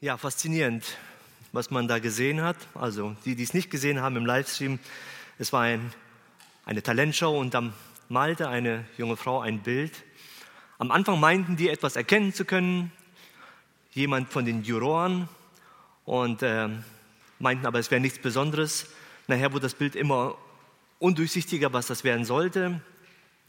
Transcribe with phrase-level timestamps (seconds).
[0.00, 0.96] Ja, faszinierend,
[1.50, 2.56] was man da gesehen hat.
[2.72, 4.78] Also die, die es nicht gesehen haben im Livestream,
[5.40, 5.92] es war ein,
[6.64, 7.72] eine Talentshow und dann
[8.08, 9.90] malte eine junge Frau ein Bild.
[10.78, 12.92] Am Anfang meinten die etwas erkennen zu können,
[13.90, 15.28] jemand von den Juroren
[16.04, 16.68] und äh,
[17.40, 18.86] meinten aber, es wäre nichts Besonderes.
[19.26, 20.38] Nachher wurde das Bild immer
[21.00, 22.80] undurchsichtiger, was das werden sollte.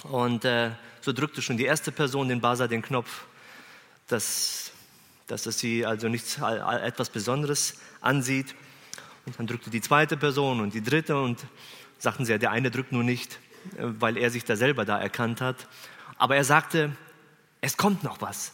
[0.01, 0.71] Und äh,
[1.01, 3.25] so drückte schon die erste Person den Basa den Knopf,
[4.07, 4.68] dass
[5.29, 8.55] dass es sie also nichts etwas Besonderes ansieht.
[9.25, 11.45] Und dann drückte die zweite Person und die dritte und
[11.99, 13.39] sagten sie, der eine drückt nur nicht,
[13.77, 15.67] äh, weil er sich da selber da erkannt hat.
[16.17, 16.95] Aber er sagte,
[17.61, 18.53] es kommt noch was,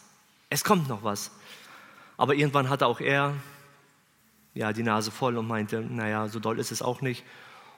[0.49, 1.31] es kommt noch was.
[2.17, 3.34] Aber irgendwann hatte auch er
[4.53, 7.23] ja, die Nase voll und meinte, naja, so doll ist es auch nicht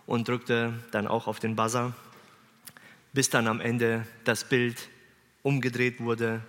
[0.05, 1.93] und drückte dann auch auf den Buzzer,
[3.13, 4.87] bis dann am Ende das Bild
[5.41, 6.41] umgedreht wurde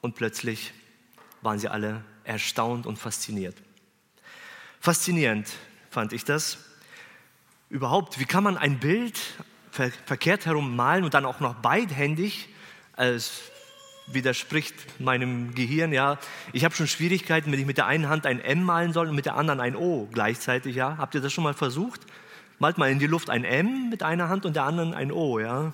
[0.00, 0.72] und plötzlich
[1.42, 3.56] waren sie alle erstaunt und fasziniert.
[4.80, 5.48] Faszinierend
[5.90, 6.58] fand ich das.
[7.68, 9.18] Überhaupt, wie kann man ein Bild
[9.70, 12.48] ver verkehrt herum malen und dann auch noch beidhändig?
[12.96, 13.42] Es
[14.06, 16.18] widerspricht meinem Gehirn, ja.
[16.52, 19.14] Ich habe schon Schwierigkeiten, wenn ich mit der einen Hand ein M malen soll und
[19.14, 20.96] mit der anderen ein O gleichzeitig, ja.
[20.98, 22.02] Habt ihr das schon mal versucht?
[22.58, 25.38] Malt mal in die Luft ein M mit einer Hand und der anderen ein O,
[25.38, 25.72] ja.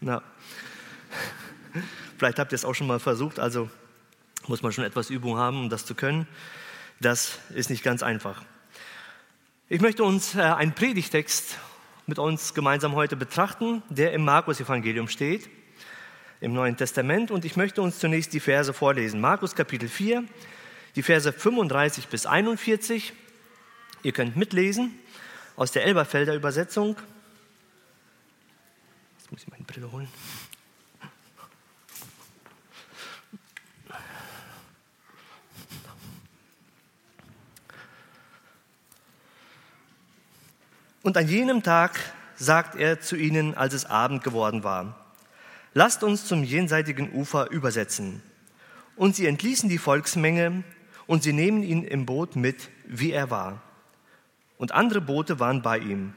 [0.00, 0.22] Na.
[2.18, 3.68] Vielleicht habt ihr es auch schon mal versucht, also
[4.48, 6.26] muss man schon etwas Übung haben, um das zu können.
[7.00, 8.42] Das ist nicht ganz einfach.
[9.68, 11.58] Ich möchte uns äh, einen Predigtext
[12.06, 15.48] mit uns gemeinsam heute betrachten, der im Markus-Evangelium steht,
[16.40, 17.30] im Neuen Testament.
[17.30, 19.20] Und ich möchte uns zunächst die Verse vorlesen.
[19.20, 20.24] Markus Kapitel 4,
[20.96, 23.14] die Verse 35 bis 41.
[24.02, 24.98] Ihr könnt mitlesen
[25.56, 26.96] aus der Elberfelder Übersetzung.
[29.18, 30.08] Jetzt muss ich meine Brille holen.
[41.04, 42.00] Und an jenem Tag
[42.34, 45.12] sagt er zu ihnen, als es Abend geworden war,
[45.74, 48.22] lasst uns zum jenseitigen Ufer übersetzen.
[48.96, 50.64] Und sie entließen die Volksmenge
[51.06, 53.60] und sie nehmen ihn im Boot mit, wie er war.
[54.56, 56.14] Und andere Boote waren bei ihm.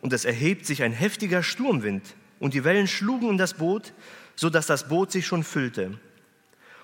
[0.00, 3.92] Und es erhebt sich ein heftiger Sturmwind und die Wellen schlugen in das Boot,
[4.34, 6.00] so dass das Boot sich schon füllte.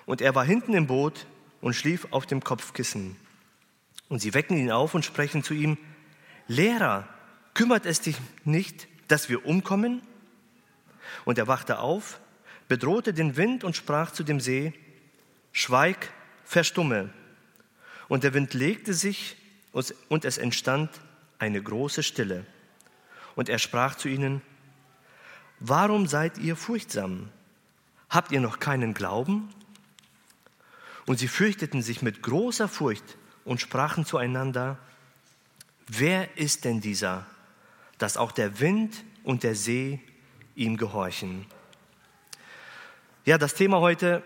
[0.05, 1.27] Und er war hinten im Boot
[1.59, 3.17] und schlief auf dem Kopfkissen.
[4.07, 5.77] Und sie wecken ihn auf und sprechen zu ihm,
[6.51, 7.07] Lehrer,
[7.53, 10.01] kümmert es dich nicht, dass wir umkommen?
[11.23, 12.19] Und er wachte auf,
[12.67, 14.73] bedrohte den Wind und sprach zu dem See,
[15.53, 16.11] Schweig,
[16.43, 17.09] verstumme.
[18.09, 19.37] Und der Wind legte sich
[20.09, 20.89] und es entstand
[21.39, 22.45] eine große Stille.
[23.35, 24.41] Und er sprach zu ihnen,
[25.61, 27.29] Warum seid ihr furchtsam?
[28.09, 29.53] Habt ihr noch keinen Glauben?
[31.05, 34.77] Und sie fürchteten sich mit großer Furcht und sprachen zueinander,
[35.87, 37.25] Wer ist denn dieser,
[37.97, 39.99] dass auch der Wind und der See
[40.55, 41.45] ihm gehorchen?
[43.25, 44.23] Ja, das Thema heute,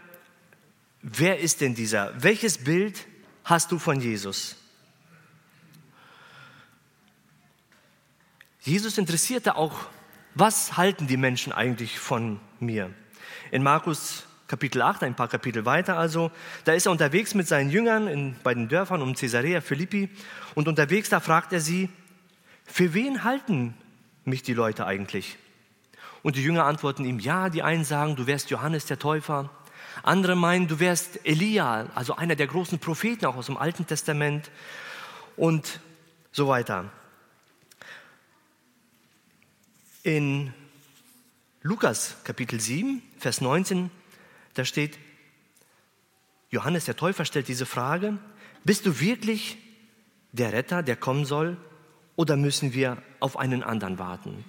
[1.02, 2.22] wer ist denn dieser?
[2.22, 3.06] Welches Bild
[3.44, 4.56] hast du von Jesus?
[8.62, 9.90] Jesus interessierte auch,
[10.34, 12.94] was halten die Menschen eigentlich von mir?
[13.52, 16.32] In Markus Kapitel 8, ein paar Kapitel weiter also,
[16.66, 20.10] da ist er unterwegs mit seinen Jüngern in, bei den Dörfern um Caesarea Philippi
[20.54, 21.90] und unterwegs da fragt er sie,
[22.66, 23.74] für wen halten
[24.24, 25.38] mich die Leute eigentlich?
[26.22, 29.50] Und die Jünger antworten ihm, ja, die einen sagen, du wärst Johannes der Täufer,
[30.04, 34.52] andere meinen, du wärst Elia, also einer der großen Propheten auch aus dem Alten Testament
[35.36, 35.80] und
[36.32, 36.92] so weiter.
[40.04, 40.54] In
[41.62, 43.90] Lukas Kapitel 7, Vers 19
[44.56, 44.98] da steht,
[46.50, 48.18] Johannes der Täufer stellt diese Frage,
[48.64, 49.58] bist du wirklich
[50.32, 51.58] der Retter, der kommen soll,
[52.16, 54.44] oder müssen wir auf einen anderen warten?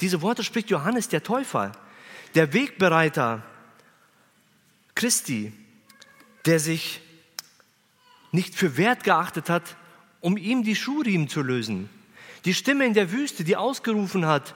[0.00, 1.72] Diese Worte spricht Johannes der Täufer,
[2.34, 3.42] der Wegbereiter
[4.94, 5.52] Christi,
[6.44, 7.00] der sich
[8.32, 9.76] nicht für wert geachtet hat,
[10.20, 11.88] um ihm die Schuhriemen zu lösen.
[12.44, 14.54] Die Stimme in der Wüste, die ausgerufen hat,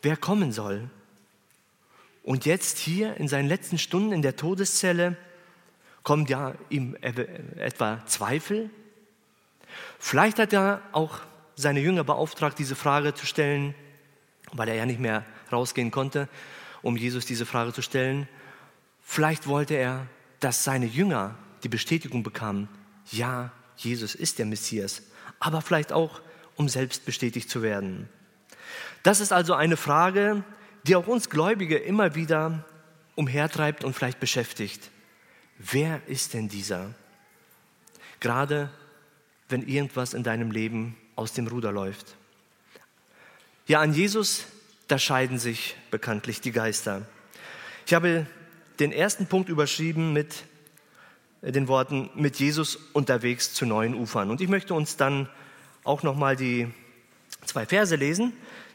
[0.00, 0.90] wer kommen soll.
[2.22, 5.16] Und jetzt hier in seinen letzten Stunden in der Todeszelle
[6.02, 8.70] kommt ja ihm etwa Zweifel.
[9.98, 11.20] Vielleicht hat er auch
[11.54, 13.74] seine Jünger beauftragt, diese Frage zu stellen,
[14.52, 16.28] weil er ja nicht mehr rausgehen konnte,
[16.82, 18.28] um Jesus diese Frage zu stellen.
[19.00, 20.06] Vielleicht wollte er,
[20.40, 22.68] dass seine Jünger die Bestätigung bekamen,
[23.10, 25.02] ja, Jesus ist der Messias,
[25.40, 26.20] aber vielleicht auch,
[26.56, 28.08] um selbst bestätigt zu werden.
[29.02, 30.44] Das ist also eine Frage,
[30.84, 32.64] die auch uns Gläubige immer wieder
[33.14, 34.90] umhertreibt und vielleicht beschäftigt.
[35.58, 36.94] Wer ist denn dieser?
[38.20, 38.70] Gerade
[39.48, 42.16] wenn irgendwas in deinem Leben aus dem Ruder läuft.
[43.66, 44.46] Ja, an Jesus,
[44.88, 47.06] da scheiden sich bekanntlich die Geister.
[47.86, 48.26] Ich habe
[48.80, 50.44] den ersten Punkt überschrieben mit
[51.42, 54.30] den Worten mit Jesus unterwegs zu neuen Ufern.
[54.30, 55.28] Und ich möchte uns dann
[55.84, 56.72] auch noch mal die
[57.44, 58.32] zwei Verse lesen,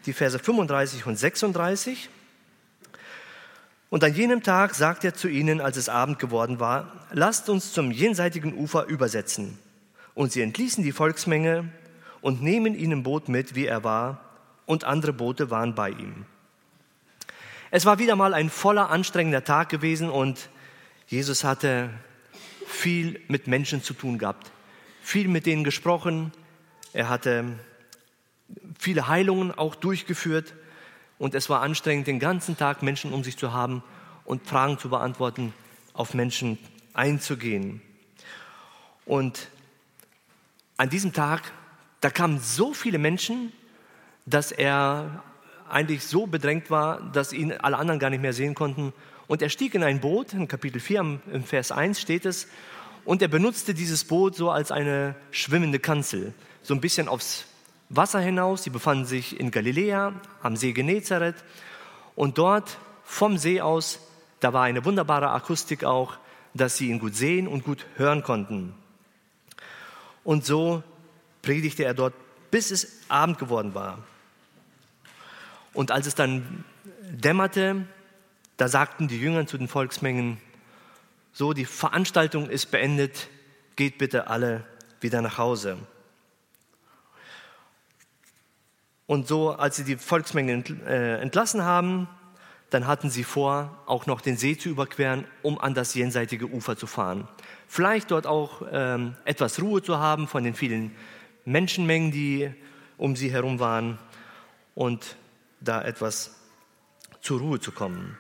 [0.08, 2.10] die Verse 35 und 36.
[3.90, 7.74] Und an jenem Tag sagt er zu ihnen, als es Abend geworden war, lasst uns
[7.74, 9.60] zum jenseitigen Ufer übersetzen.
[10.14, 11.70] Und sie entließen die Volksmenge
[12.22, 14.22] und nehmen ihn im Boot mit, wie er war,
[14.66, 16.26] und andere Boote waren bei ihm.
[17.70, 20.50] Es war wieder mal ein voller, anstrengender Tag gewesen und
[21.08, 21.90] Jesus hatte
[22.66, 24.52] viel mit Menschen zu tun gehabt,
[25.02, 26.32] viel mit denen gesprochen.
[26.92, 27.46] Er hatte
[28.80, 30.54] viele Heilungen auch durchgeführt
[31.18, 33.84] und es war anstrengend, den ganzen Tag Menschen um sich zu haben
[34.26, 35.54] und Fragen zu beantworten,
[35.94, 36.58] auf Menschen
[36.94, 37.82] einzugehen.
[39.06, 39.50] Und
[40.76, 41.52] an diesem Tag,
[42.02, 43.52] da kamen so viele Menschen,
[44.26, 45.24] dass er
[45.70, 48.94] eigentlich so bedrängt war, dass ihn alle anderen gar nicht mehr sehen konnten.
[49.28, 52.48] Und er stieg in ein Boot, in Kapitel 4, im Vers 1 steht es,
[53.06, 57.47] und er benutzte dieses Boot so als eine schwimmende Kanzel, so ein bisschen aufs
[57.90, 58.64] Wasser hinaus.
[58.64, 61.44] Sie befanden sich in Galiläa, am See Genezareth.
[62.16, 64.00] Und dort vom See aus,
[64.40, 66.18] da war eine wunderbare Akustik auch,
[66.54, 68.74] dass sie ihn gut sehen und gut hören konnten.
[70.24, 70.84] Und so
[71.42, 72.14] predigte er dort,
[72.52, 74.00] bis es Abend geworden war.
[75.74, 76.66] Und als es dann
[77.02, 77.86] dämmerte,
[78.58, 80.42] da sagten die Jünger zu den Volksmengen,
[81.32, 83.28] so, die Veranstaltung ist beendet,
[83.76, 84.66] geht bitte alle
[85.02, 85.78] wieder nach Hause.
[89.08, 92.08] Und so, als sie die Volksmenge äh, entlassen haben,
[92.70, 96.76] dann hatten sie vor, auch noch den See zu überqueren, um an das jenseitige Ufer
[96.76, 97.28] zu fahren.
[97.68, 100.94] Vielleicht dort auch ähm, etwas Ruhe zu haben von den vielen
[101.46, 102.54] Menschenmengen, die
[102.98, 103.98] um sie herum waren
[104.76, 105.16] und
[105.62, 106.36] da etwas
[107.22, 108.18] zur Ruhe zu kommen.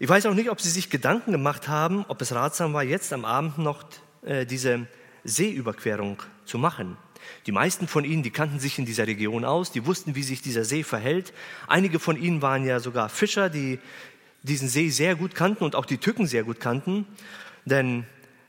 [0.00, 3.12] Ich weiß auch nicht, ob Sie sich Gedanken gemacht haben, ob es ratsam war, jetzt
[3.12, 3.84] am Abend noch
[4.22, 4.88] äh, diese
[5.22, 6.96] Seeüberquerung zu machen.
[7.46, 10.42] Die meisten von ihnen, die kannten sich in dieser Region aus, die wussten, wie sich
[10.42, 11.32] dieser See verhält.
[11.66, 13.78] Einige von ihnen waren ja sogar Fischer, die
[14.42, 17.06] diesen See sehr gut kannten und auch die Tücken sehr gut kannten,
[17.64, 18.04] denn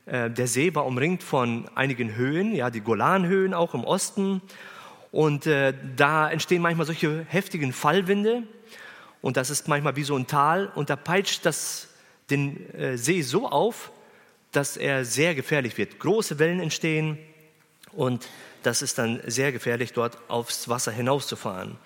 [0.06, 4.42] äh, der See war umringt von einigen Höhen, ja, die Golanhöhen auch im Osten.
[5.12, 8.44] Und äh, da entstehen manchmal solche heftigen Fallwinde.
[9.22, 10.68] Und das ist manchmal wie so ein Tal.
[10.76, 11.88] Und da peitscht das
[12.30, 13.92] den äh, See so auf,
[14.52, 16.00] dass er sehr gefährlich wird.
[16.00, 17.18] Große Wellen entstehen
[17.94, 18.28] und
[18.66, 21.78] das ist dann sehr gefährlich, dort aufs Wasser hinauszufahren.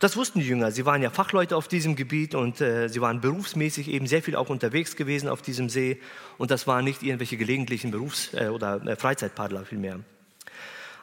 [0.00, 0.70] Das wussten die Jünger.
[0.72, 4.34] Sie waren ja Fachleute auf diesem Gebiet und äh, sie waren berufsmäßig eben sehr viel
[4.34, 6.00] auch unterwegs gewesen auf diesem See.
[6.38, 10.00] Und das waren nicht irgendwelche gelegentlichen Berufs- äh, oder äh, Freizeitpaddler vielmehr.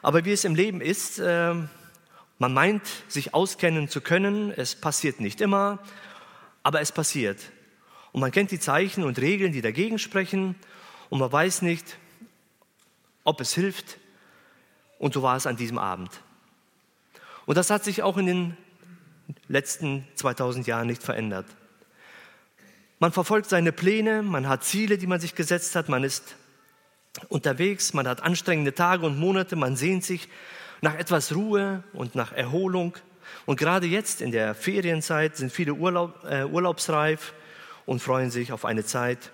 [0.02, 1.54] Aber wie es im Leben ist, äh,
[2.40, 4.50] man meint, sich auskennen zu können.
[4.50, 5.78] Es passiert nicht immer,
[6.64, 7.38] aber es passiert.
[8.10, 10.56] Und man kennt die Zeichen und Regeln, die dagegen sprechen.
[11.08, 11.98] Und man weiß nicht,
[13.22, 13.98] ob es hilft.
[14.98, 16.10] Und so war es an diesem Abend.
[17.46, 18.56] Und das hat sich auch in den
[19.48, 21.46] letzten 2000 Jahren nicht verändert.
[22.98, 26.36] Man verfolgt seine Pläne, man hat Ziele, die man sich gesetzt hat, man ist
[27.28, 30.28] unterwegs, man hat anstrengende Tage und Monate, man sehnt sich
[30.80, 32.96] nach etwas Ruhe und nach Erholung.
[33.46, 37.34] Und gerade jetzt in der Ferienzeit sind viele Urlaub, äh, urlaubsreif
[37.86, 39.30] und freuen sich auf eine Zeit,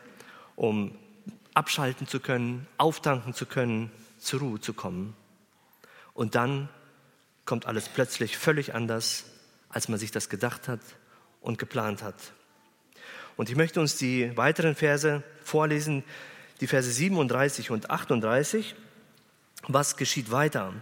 [0.56, 0.92] um
[1.54, 5.14] abschalten zu können, auftanken zu können, zur Ruhe zu kommen.
[6.14, 6.68] Und dann
[7.44, 9.25] kommt alles plötzlich völlig anders,
[9.68, 10.80] als man sich das gedacht hat
[11.40, 12.14] und geplant hat.
[13.37, 16.04] Und ich möchte uns die weiteren Verse vorlesen,
[16.61, 18.75] die Verse 37 und 38.
[19.66, 20.73] Was geschieht weiter?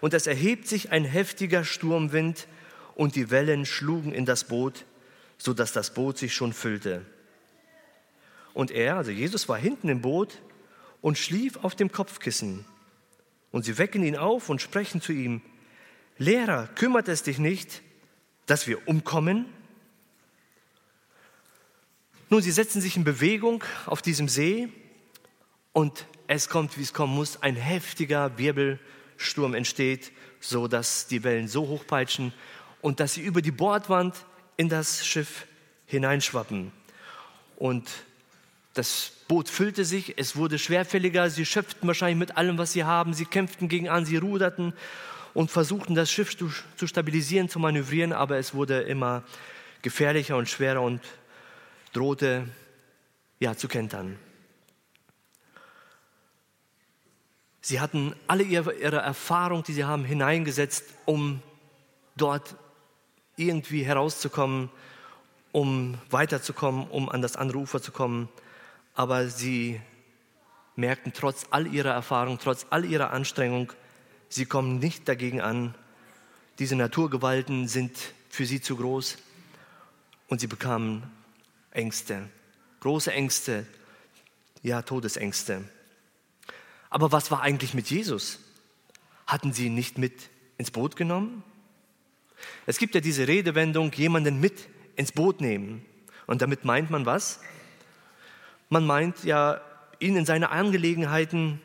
[0.00, 2.48] Und es erhebt sich ein heftiger Sturmwind
[2.94, 4.84] und die Wellen schlugen in das Boot,
[5.38, 7.06] so dass das Boot sich schon füllte.
[8.52, 10.38] Und er, also Jesus, war hinten im Boot
[11.00, 12.64] und schlief auf dem Kopfkissen.
[13.52, 15.42] Und sie wecken ihn auf und sprechen zu ihm,
[16.18, 17.82] Lehrer, kümmert es dich nicht,
[18.46, 19.46] dass wir umkommen?
[22.28, 24.68] Nun, sie setzen sich in Bewegung auf diesem See
[25.72, 31.48] und es kommt, wie es kommen muss, ein heftiger Wirbelsturm entsteht, so dass die Wellen
[31.48, 32.32] so hochpeitschen
[32.82, 34.14] und dass sie über die Bordwand
[34.56, 35.46] in das Schiff
[35.86, 36.70] hineinschwappen.
[37.56, 37.90] Und
[38.74, 43.14] das Boot füllte sich, es wurde schwerfälliger, sie schöpften wahrscheinlich mit allem, was sie haben,
[43.14, 44.72] sie kämpften gegen an, sie ruderten
[45.34, 49.22] und versuchten das Schiff zu, zu stabilisieren, zu manövrieren, aber es wurde immer
[49.82, 51.00] gefährlicher und schwerer und
[51.92, 52.46] drohte
[53.38, 54.18] ja zu kentern.
[57.60, 61.42] Sie hatten alle ihre, ihre Erfahrung, die sie haben, hineingesetzt, um
[62.16, 62.56] dort
[63.36, 64.70] irgendwie herauszukommen,
[65.52, 68.28] um weiterzukommen, um an das andere Ufer zu kommen.
[69.00, 69.80] Aber sie
[70.76, 73.72] merkten trotz all ihrer Erfahrung, trotz all ihrer Anstrengung,
[74.28, 75.74] sie kommen nicht dagegen an.
[76.58, 77.96] Diese Naturgewalten sind
[78.28, 79.16] für sie zu groß
[80.28, 81.02] und sie bekamen
[81.70, 82.28] Ängste,
[82.80, 83.66] große Ängste,
[84.62, 85.64] ja Todesängste.
[86.90, 88.38] Aber was war eigentlich mit Jesus?
[89.26, 90.28] Hatten sie ihn nicht mit
[90.58, 91.42] ins Boot genommen?
[92.66, 95.86] Es gibt ja diese Redewendung, jemanden mit ins Boot nehmen.
[96.26, 97.40] Und damit meint man was?
[98.70, 99.60] Man meint ja,
[99.98, 101.60] ihn in seine Angelegenheiten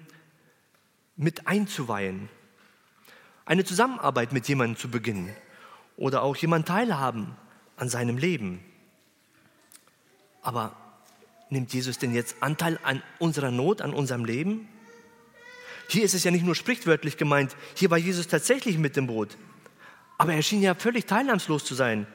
[1.16, 2.30] mit einzuweihen.
[3.46, 5.34] Eine Zusammenarbeit mit jemandem zu beginnen
[5.98, 7.36] oder auch jemand teilhaben
[7.78, 8.60] an seinem Leben.
[10.42, 10.76] Aber
[11.52, 14.68] nimmt Jesus denn jetzt Anteil an unserer Not, an unserem Leben?
[15.88, 19.38] Hier ist es ja nicht nur sprichwörtlich gemeint, hier war Jesus tatsächlich mit dem Boot.
[20.18, 22.08] Aber er schien ja völlig teilnahmslos zu sein.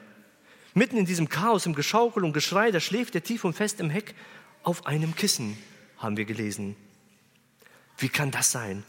[0.73, 3.89] Mitten in diesem Chaos, im Geschaukel und Geschrei, da schläft er tief und fest im
[3.89, 4.15] Heck
[4.63, 5.57] auf einem Kissen,
[5.97, 6.75] haben wir gelesen.
[7.97, 8.83] Wie kann das sein?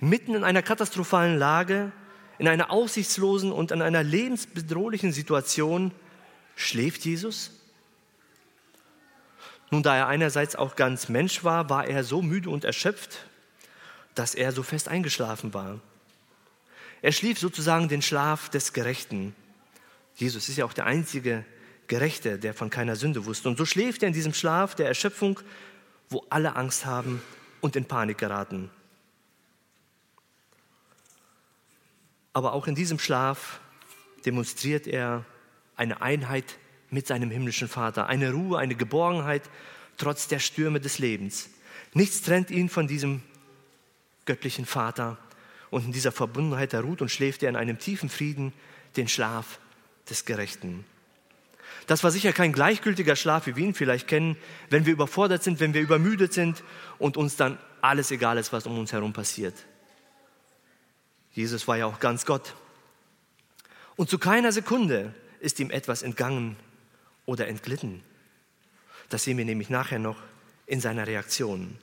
[0.00, 1.92] Mitten in einer katastrophalen Lage,
[2.38, 5.92] in einer aussichtslosen und in einer lebensbedrohlichen Situation
[6.56, 7.50] schläft Jesus?
[9.70, 13.26] Nun, da er einerseits auch ganz Mensch war, war er so müde und erschöpft,
[14.14, 15.80] dass er so fest eingeschlafen war.
[17.00, 19.34] Er schlief sozusagen den Schlaf des Gerechten.
[20.14, 21.44] Jesus ist ja auch der einzige
[21.86, 23.48] Gerechte, der von keiner Sünde wusste.
[23.48, 25.40] Und so schläft er in diesem Schlaf der Erschöpfung,
[26.08, 27.22] wo alle Angst haben
[27.60, 28.70] und in Panik geraten.
[32.32, 33.60] Aber auch in diesem Schlaf
[34.24, 35.24] demonstriert er
[35.76, 36.58] eine Einheit
[36.90, 39.42] mit seinem himmlischen Vater, eine Ruhe, eine Geborgenheit
[39.96, 41.50] trotz der Stürme des Lebens.
[41.94, 43.22] Nichts trennt ihn von diesem
[44.24, 45.18] göttlichen Vater.
[45.70, 48.52] Und in dieser Verbundenheit, da ruht und schläft er in einem tiefen Frieden
[48.96, 49.58] den Schlaf
[50.08, 50.84] des Gerechten.
[51.86, 54.36] Das war sicher kein gleichgültiger Schlaf, wie wir ihn vielleicht kennen,
[54.70, 56.62] wenn wir überfordert sind, wenn wir übermüdet sind
[56.98, 59.54] und uns dann alles egal ist, was um uns herum passiert.
[61.32, 62.54] Jesus war ja auch ganz Gott.
[63.96, 66.56] Und zu keiner Sekunde ist ihm etwas entgangen
[67.26, 68.02] oder entglitten.
[69.08, 70.16] Das sehen wir nämlich nachher noch
[70.66, 71.78] in seiner Reaktion.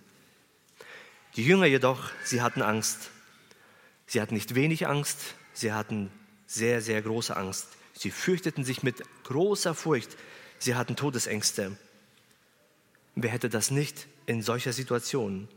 [1.36, 3.12] Die Jünger jedoch, sie hatten Angst.
[4.08, 6.12] Sie hatten nicht wenig Angst, sie hatten
[6.48, 7.68] sehr, sehr große Angst.
[8.00, 10.15] Sie fürchteten sich mit großer Furcht.
[10.58, 11.75] Sie hatten Todesängste.
[13.15, 15.50] Wer hätte das nicht in solcher Situation?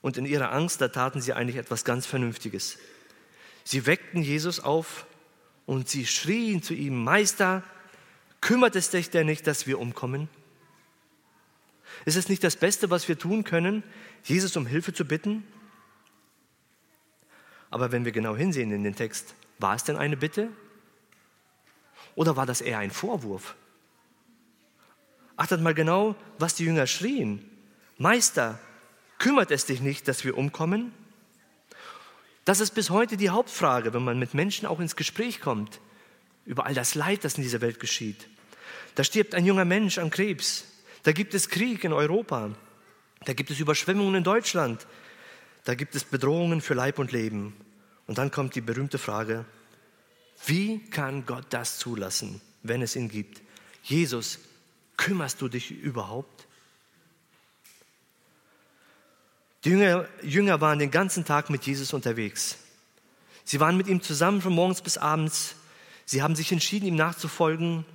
[0.00, 2.78] Und in ihrer Angst, da taten sie eigentlich etwas ganz Vernünftiges.
[3.64, 5.06] Sie weckten Jesus auf
[5.66, 7.64] und sie schrien zu ihm, Meister,
[8.40, 10.28] kümmert es dich denn nicht, dass wir umkommen?
[12.04, 13.82] Ist es nicht das Beste, was wir tun können,
[14.22, 15.42] Jesus um Hilfe zu bitten?
[17.70, 20.48] Aber wenn wir genau hinsehen in den Text, war es denn eine Bitte?
[22.14, 23.54] Oder war das eher ein Vorwurf?
[25.36, 27.48] Achtet mal genau, was die Jünger schrien.
[27.96, 28.58] Meister,
[29.20, 30.92] Kümmert es dich nicht, dass wir umkommen?
[32.46, 35.78] Das ist bis heute die Hauptfrage, wenn man mit Menschen auch ins Gespräch kommt,
[36.46, 38.28] über all das Leid, das in dieser Welt geschieht.
[38.94, 40.64] Da stirbt ein junger Mensch an Krebs.
[41.02, 42.50] Da gibt es Krieg in Europa.
[43.26, 44.86] Da gibt es Überschwemmungen in Deutschland.
[45.64, 47.54] Da gibt es Bedrohungen für Leib und Leben.
[48.10, 49.44] Und dann kommt die berühmte Frage,
[50.44, 53.40] wie kann Gott das zulassen, wenn es ihn gibt?
[53.84, 54.40] Jesus,
[54.96, 56.48] kümmerst du dich überhaupt?
[59.62, 62.56] Die Jünger, Jünger waren den ganzen Tag mit Jesus unterwegs.
[63.44, 65.54] Sie waren mit ihm zusammen von morgens bis abends.
[66.04, 67.86] Sie haben sich entschieden, ihm nachzufolgen.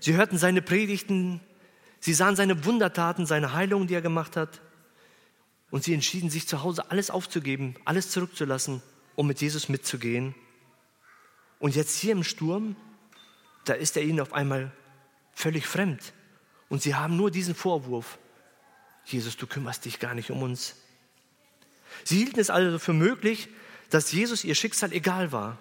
[0.00, 1.40] Sie hörten seine Predigten.
[2.00, 4.60] Sie sahen seine Wundertaten, seine Heilungen, die er gemacht hat.
[5.70, 8.82] Und sie entschieden sich zu Hause alles aufzugeben, alles zurückzulassen,
[9.14, 10.34] um mit Jesus mitzugehen.
[11.58, 12.76] Und jetzt hier im Sturm,
[13.64, 14.72] da ist er ihnen auf einmal
[15.32, 16.12] völlig fremd.
[16.68, 18.18] Und sie haben nur diesen Vorwurf.
[19.04, 20.76] Jesus, du kümmerst dich gar nicht um uns.
[22.04, 23.48] Sie hielten es also für möglich,
[23.90, 25.58] dass Jesus ihr Schicksal egal war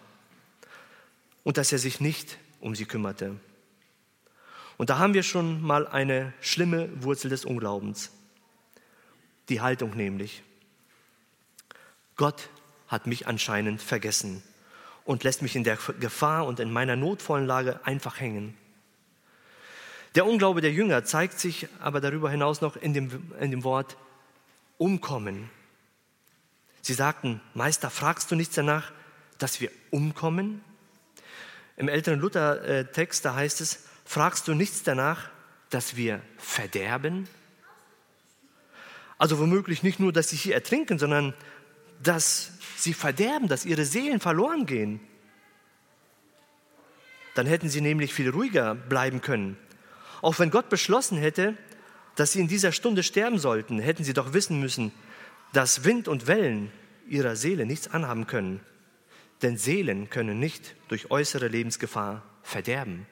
[1.43, 3.36] und dass er sich nicht um sie kümmerte.
[4.77, 8.12] Und da haben wir schon mal eine schlimme Wurzel des Unglaubens.
[9.50, 10.43] Die Haltung nämlich.
[12.15, 12.50] Gott
[12.92, 14.44] hat mich anscheinend vergessen
[15.06, 18.56] und lässt mich in der Gefahr und in meiner notvollen Lage einfach hängen.
[20.16, 23.96] Der Unglaube der Jünger zeigt sich aber darüber hinaus noch in dem, in dem Wort
[24.78, 25.50] umkommen.
[26.82, 28.92] Sie sagten, Meister, fragst du nichts danach,
[29.38, 30.62] dass wir umkommen?
[31.78, 35.30] Im älteren Luther-Text, da heißt es, fragst du nichts danach,
[35.70, 37.30] dass wir verderben?
[39.18, 41.34] Also womöglich nicht nur, dass sie hier ertrinken, sondern
[42.03, 45.00] dass sie verderben, dass ihre Seelen verloren gehen.
[47.36, 49.58] Dann hätten sie nämlich viel ruhiger bleiben können.
[50.22, 51.55] Auch wenn Gott beschlossen hätte,
[52.15, 54.91] dass sie in dieser Stunde sterben sollten, hätten sie doch wissen müssen,
[55.53, 56.72] dass Wind und Wellen
[57.08, 58.60] ihrer Seele nichts anhaben können.
[59.41, 63.08] Denn Seelen können nicht durch äußere Lebensgefahr verderben.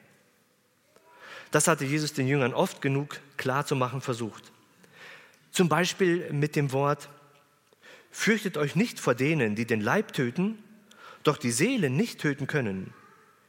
[1.50, 4.52] Das hatte Jesus den Jüngern oft genug klarzumachen versucht.
[5.50, 7.08] Zum Beispiel mit dem Wort,
[8.10, 10.62] fürchtet euch nicht vor denen, die den Leib töten,
[11.22, 12.92] doch die Seele nicht töten können.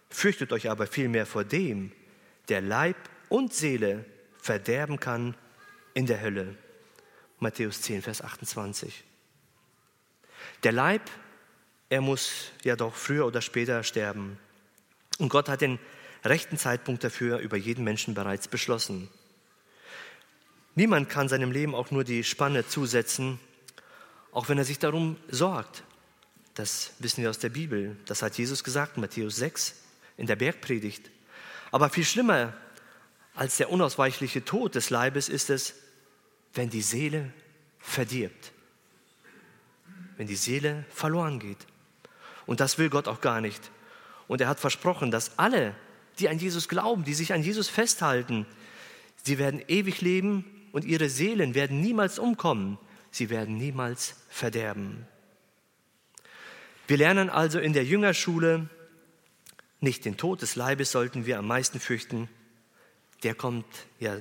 [0.09, 1.91] Fürchtet euch aber vielmehr vor dem,
[2.49, 2.97] der Leib
[3.29, 4.05] und Seele
[4.41, 5.35] verderben kann
[5.93, 6.57] in der Hölle.
[7.39, 9.03] Matthäus 10, Vers 28.
[10.63, 11.01] Der Leib,
[11.89, 14.37] er muss ja doch früher oder später sterben.
[15.17, 15.79] Und Gott hat den
[16.23, 19.09] rechten Zeitpunkt dafür über jeden Menschen bereits beschlossen.
[20.75, 23.39] Niemand kann seinem Leben auch nur die Spanne zusetzen,
[24.31, 25.83] auch wenn er sich darum sorgt.
[26.53, 27.97] Das wissen wir aus der Bibel.
[28.05, 29.75] Das hat Jesus gesagt, Matthäus 6
[30.17, 31.09] in der Bergpredigt.
[31.71, 32.53] Aber viel schlimmer
[33.33, 35.75] als der unausweichliche Tod des Leibes ist es,
[36.53, 37.33] wenn die Seele
[37.79, 38.51] verdirbt,
[40.17, 41.65] wenn die Seele verloren geht.
[42.45, 43.71] Und das will Gott auch gar nicht.
[44.27, 45.75] Und er hat versprochen, dass alle,
[46.19, 48.45] die an Jesus glauben, die sich an Jesus festhalten,
[49.23, 52.77] sie werden ewig leben und ihre Seelen werden niemals umkommen,
[53.11, 55.05] sie werden niemals verderben.
[56.87, 58.69] Wir lernen also in der Jüngerschule,
[59.79, 62.29] nicht den Tod des Leibes sollten wir am meisten fürchten,
[63.23, 63.65] der kommt
[63.99, 64.17] ja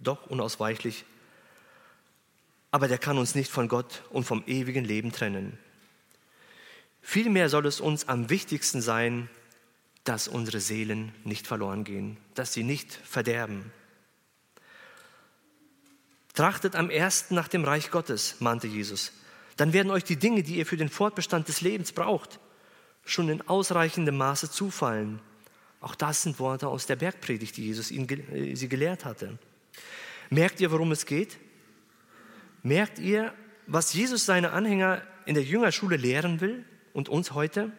[0.00, 1.04] doch unausweichlich,
[2.70, 5.58] aber der kann uns nicht von Gott und vom ewigen Leben trennen.
[7.02, 9.28] Vielmehr soll es uns am wichtigsten sein,
[10.04, 13.72] dass unsere Seelen nicht verloren gehen, dass sie nicht verderben.
[16.34, 19.12] Trachtet am ersten nach dem Reich Gottes, mahnte Jesus.
[19.56, 22.40] Dann werden euch die Dinge, die ihr für den Fortbestand des Lebens braucht,
[23.04, 25.20] schon in ausreichendem Maße zufallen.
[25.80, 29.38] Auch das sind Worte aus der Bergpredigt, die Jesus ihnen, äh, sie gelehrt hatte.
[30.30, 31.38] Merkt ihr, worum es geht?
[32.62, 33.32] Merkt ihr,
[33.66, 37.70] was Jesus seine Anhänger in der Jüngerschule lehren will und uns heute?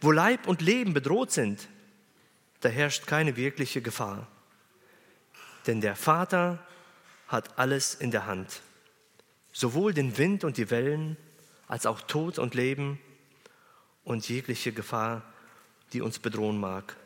[0.00, 1.68] Wo Leib und Leben bedroht sind,
[2.60, 4.28] da herrscht keine wirkliche Gefahr.
[5.66, 6.64] Denn der Vater
[7.32, 8.60] hat alles in der Hand.
[9.52, 11.16] Sowohl den Wind und die Wellen,
[11.66, 12.98] als auch Tod und Leben
[14.04, 15.22] und jegliche Gefahr,
[15.92, 16.96] die uns bedrohen mag.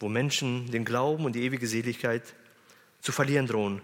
[0.00, 2.34] Wo Menschen den Glauben und die ewige Seligkeit
[3.00, 3.80] zu verlieren drohen.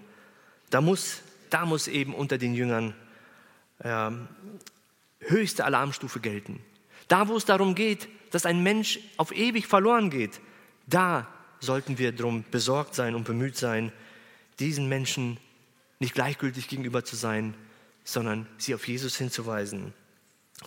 [0.71, 2.95] Da muss, da muss eben unter den Jüngern
[3.79, 4.11] äh,
[5.21, 6.61] höchste Alarmstufe gelten.
[7.09, 10.41] Da, wo es darum geht, dass ein Mensch auf ewig verloren geht,
[10.87, 11.29] da
[11.61, 13.93] sollten wir darum besorgt sein und bemüht sein,
[14.61, 15.39] diesen Menschen
[15.99, 17.55] nicht gleichgültig gegenüber zu sein,
[18.05, 19.93] sondern sie auf Jesus hinzuweisen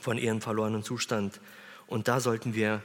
[0.02, 1.40] von ihrem verlorenen Zustand.
[1.88, 2.84] Und da sollten wir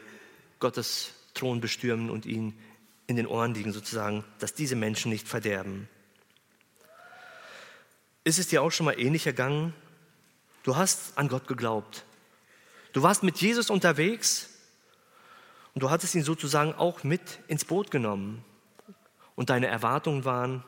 [0.59, 2.59] Gottes Thron bestürmen und ihn
[3.07, 5.89] in den Ohren liegen, sozusagen, dass diese Menschen nicht verderben.
[8.25, 9.73] Ist es dir auch schon mal ähnlich ergangen?
[10.63, 12.05] Du hast an Gott geglaubt.
[12.93, 14.51] Du warst mit Jesus unterwegs
[15.75, 18.45] und du hattest ihn sozusagen auch mit ins Boot genommen.
[19.35, 20.65] Und deine Erwartungen waren,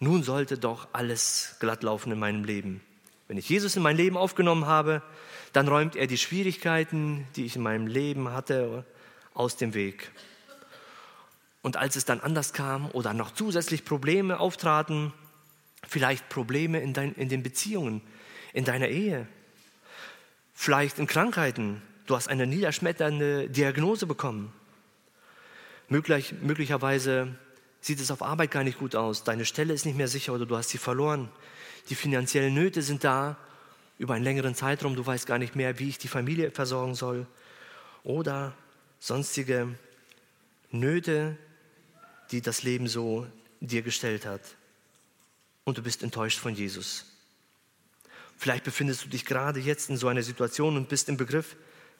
[0.00, 2.80] nun sollte doch alles glatt laufen in meinem Leben.
[3.26, 5.02] Wenn ich Jesus in mein Leben aufgenommen habe,
[5.52, 8.84] dann räumt er die Schwierigkeiten, die ich in meinem Leben hatte,
[9.34, 10.10] aus dem Weg.
[11.62, 15.12] Und als es dann anders kam oder noch zusätzlich Probleme auftraten,
[15.86, 18.00] vielleicht Probleme in, dein, in den Beziehungen,
[18.52, 19.26] in deiner Ehe,
[20.54, 24.52] vielleicht in Krankheiten, du hast eine niederschmetternde Diagnose bekommen,
[25.90, 27.34] Möglich, möglicherweise
[27.80, 29.24] sieht es auf Arbeit gar nicht gut aus.
[29.24, 31.28] Deine Stelle ist nicht mehr sicher oder du hast sie verloren.
[31.90, 33.36] Die finanziellen Nöte sind da
[33.98, 34.96] über einen längeren Zeitraum.
[34.96, 37.26] Du weißt gar nicht mehr, wie ich die Familie versorgen soll.
[38.04, 38.54] Oder
[39.00, 39.74] sonstige
[40.70, 41.36] Nöte,
[42.30, 43.26] die das Leben so
[43.60, 44.42] dir gestellt hat.
[45.64, 47.06] Und du bist enttäuscht von Jesus.
[48.36, 51.56] Vielleicht befindest du dich gerade jetzt in so einer Situation und bist im Begriff,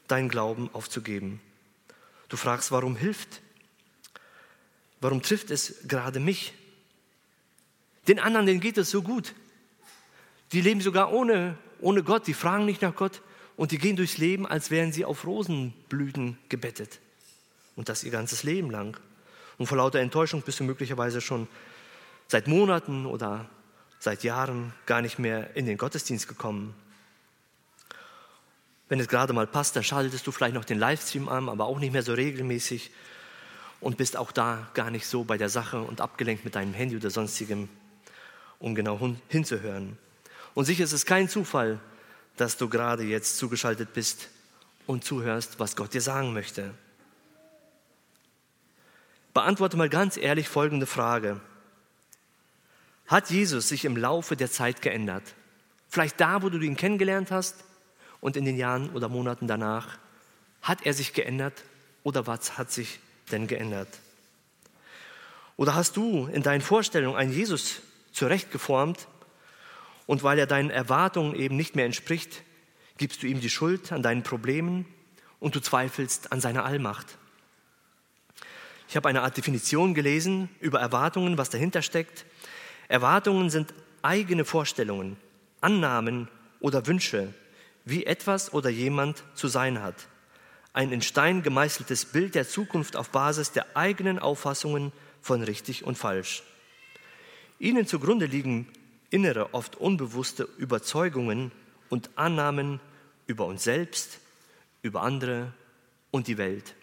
[0.06, 1.40] deinen Glauben aufzugeben.
[2.28, 3.40] Du fragst, warum hilft
[5.00, 6.54] Warum trifft es gerade mich?
[8.08, 9.34] Den anderen, denen geht es so gut.
[10.52, 13.22] Die leben sogar ohne, ohne Gott, die fragen nicht nach Gott
[13.56, 17.00] und die gehen durchs Leben, als wären sie auf Rosenblüten gebettet.
[17.76, 18.98] Und das ihr ganzes Leben lang.
[19.58, 21.48] Und vor lauter Enttäuschung bist du möglicherweise schon
[22.28, 23.48] seit Monaten oder
[23.98, 26.74] seit Jahren gar nicht mehr in den Gottesdienst gekommen.
[28.88, 31.78] Wenn es gerade mal passt, dann schaltest du vielleicht noch den Livestream an, aber auch
[31.78, 32.90] nicht mehr so regelmäßig.
[33.80, 36.96] Und bist auch da gar nicht so bei der Sache und abgelenkt mit deinem Handy
[36.96, 37.68] oder sonstigem,
[38.58, 39.96] um genau hinzuhören.
[40.54, 41.78] Und sicher ist es kein Zufall,
[42.36, 44.28] dass du gerade jetzt zugeschaltet bist
[44.86, 46.74] und zuhörst, was Gott dir sagen möchte.
[49.34, 51.40] Beantworte mal ganz ehrlich folgende Frage.
[53.06, 55.22] Hat Jesus sich im Laufe der Zeit geändert?
[55.88, 57.64] Vielleicht da, wo du ihn kennengelernt hast
[58.20, 59.98] und in den Jahren oder Monaten danach.
[60.60, 61.64] Hat er sich geändert
[62.02, 63.88] oder was hat sich denn geändert?
[65.56, 67.80] Oder hast du in deinen Vorstellungen einen Jesus
[68.12, 69.08] zurechtgeformt
[70.06, 72.42] und weil er deinen Erwartungen eben nicht mehr entspricht,
[72.96, 74.86] gibst du ihm die Schuld an deinen Problemen
[75.40, 77.18] und du zweifelst an seiner Allmacht.
[78.88, 82.24] Ich habe eine Art Definition gelesen über Erwartungen, was dahinter steckt.
[82.88, 85.16] Erwartungen sind eigene Vorstellungen,
[85.60, 86.28] Annahmen
[86.60, 87.34] oder Wünsche,
[87.84, 90.06] wie etwas oder jemand zu sein hat.
[90.78, 95.98] Ein in Stein gemeißeltes Bild der Zukunft auf Basis der eigenen Auffassungen von richtig und
[95.98, 96.44] falsch.
[97.58, 98.68] Ihnen zugrunde liegen
[99.10, 101.50] innere, oft unbewusste Überzeugungen
[101.88, 102.78] und Annahmen
[103.26, 104.20] über uns selbst,
[104.82, 105.52] über andere
[106.12, 106.76] und die Welt.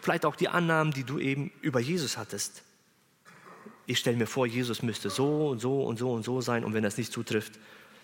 [0.00, 2.64] Vielleicht auch die Annahmen, die du eben über Jesus hattest
[3.88, 6.74] ich stelle mir vor, Jesus müsste so und so und so und so sein und
[6.74, 7.58] wenn das nicht zutrifft,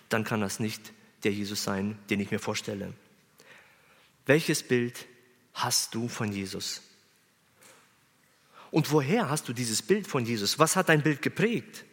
[0.09, 0.91] dann kann das nicht
[1.23, 2.91] der Jesus sein, den ich mir vorstelle.
[4.25, 5.05] Welches Bild
[5.53, 6.81] hast du von Jesus?
[8.71, 10.59] Und woher hast du dieses Bild von Jesus?
[10.59, 11.85] Was hat dein Bild geprägt?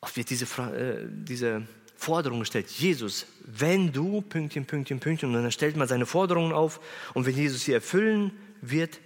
[0.00, 5.50] Oft wird diese, äh, diese Forderung gestellt, Jesus, wenn du, Pünktchen, Pünktchen, Pünktchen, und dann
[5.50, 6.78] stellt man seine Forderungen auf
[7.14, 9.00] und wenn Jesus sie erfüllen wird,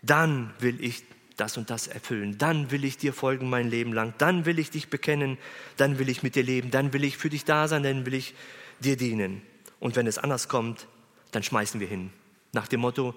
[0.00, 1.02] dann will ich
[1.36, 2.38] das und das erfüllen.
[2.38, 4.14] Dann will ich dir folgen mein Leben lang.
[4.16, 5.36] Dann will ich dich bekennen.
[5.76, 6.70] Dann will ich mit dir leben.
[6.70, 7.82] Dann will ich für dich da sein.
[7.82, 8.34] Dann will ich
[8.80, 9.42] dir dienen.
[9.80, 10.86] Und wenn es anders kommt,
[11.32, 12.12] dann schmeißen wir hin.
[12.52, 13.14] Nach dem Motto,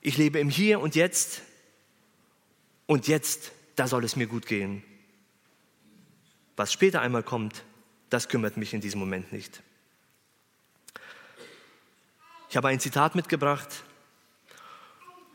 [0.00, 1.42] ich lebe im Hier und Jetzt
[2.86, 4.82] und jetzt, da soll es mir gut gehen.
[6.56, 7.64] Was später einmal kommt,
[8.10, 9.62] das kümmert mich in diesem Moment nicht.
[12.50, 13.84] Ich habe ein Zitat mitgebracht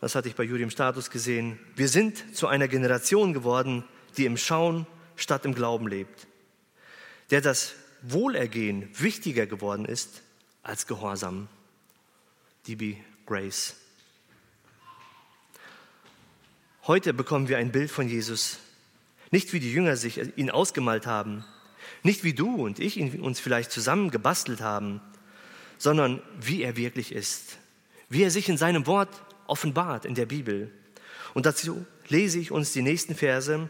[0.02, 3.84] das hatte ich bei Juri im Status gesehen, wir sind zu einer Generation geworden,
[4.17, 6.28] die im Schauen statt im Glauben lebt,
[7.32, 10.22] der das Wohlergehen wichtiger geworden ist
[10.64, 11.48] als Gehorsam.
[12.68, 12.96] D.B.
[13.26, 13.76] Grace.
[16.88, 18.60] Heute bekommen wir ein Bild von Jesus,
[19.32, 21.46] nicht wie die Jünger sich ihn ausgemalt haben,
[22.04, 25.02] nicht wie du und ich ihn uns vielleicht zusammen gebastelt haben,
[25.78, 27.58] sondern wie er wirklich ist,
[28.10, 29.10] wie er sich in seinem Wort
[29.48, 30.72] offenbart in der Bibel.
[31.34, 33.70] Und dazu lese ich uns die nächsten Verse,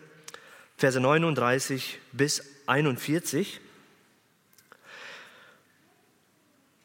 [0.78, 3.60] Verse 39 bis 41.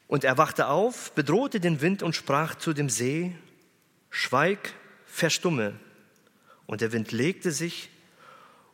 [0.07, 3.35] Und er wachte auf, bedrohte den Wind und sprach zu dem See,
[4.09, 4.73] Schweig,
[5.05, 5.79] verstumme.
[6.67, 7.89] Und der Wind legte sich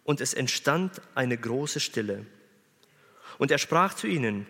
[0.04, 2.26] und es entstand eine große Stille.
[3.38, 4.46] Und er sprach zu ihnen,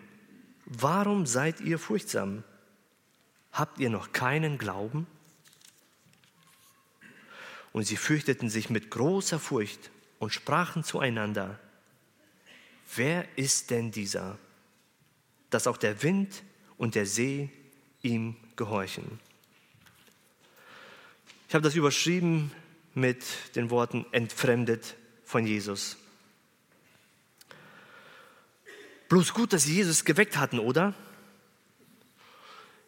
[0.64, 2.44] Warum seid ihr furchtsam?
[3.52, 5.06] Habt ihr noch keinen Glauben?
[7.72, 11.58] Und sie fürchteten sich mit großer Furcht und sprachen zueinander,
[12.94, 14.38] wer ist denn dieser,
[15.50, 16.42] dass auch der Wind
[16.82, 17.48] und der See
[18.02, 19.20] ihm gehorchen?
[21.46, 22.50] Ich habe das überschrieben
[22.92, 23.22] mit
[23.54, 25.96] den Worten entfremdet von Jesus.
[29.08, 30.92] Bloß gut, dass sie Jesus geweckt hatten, oder?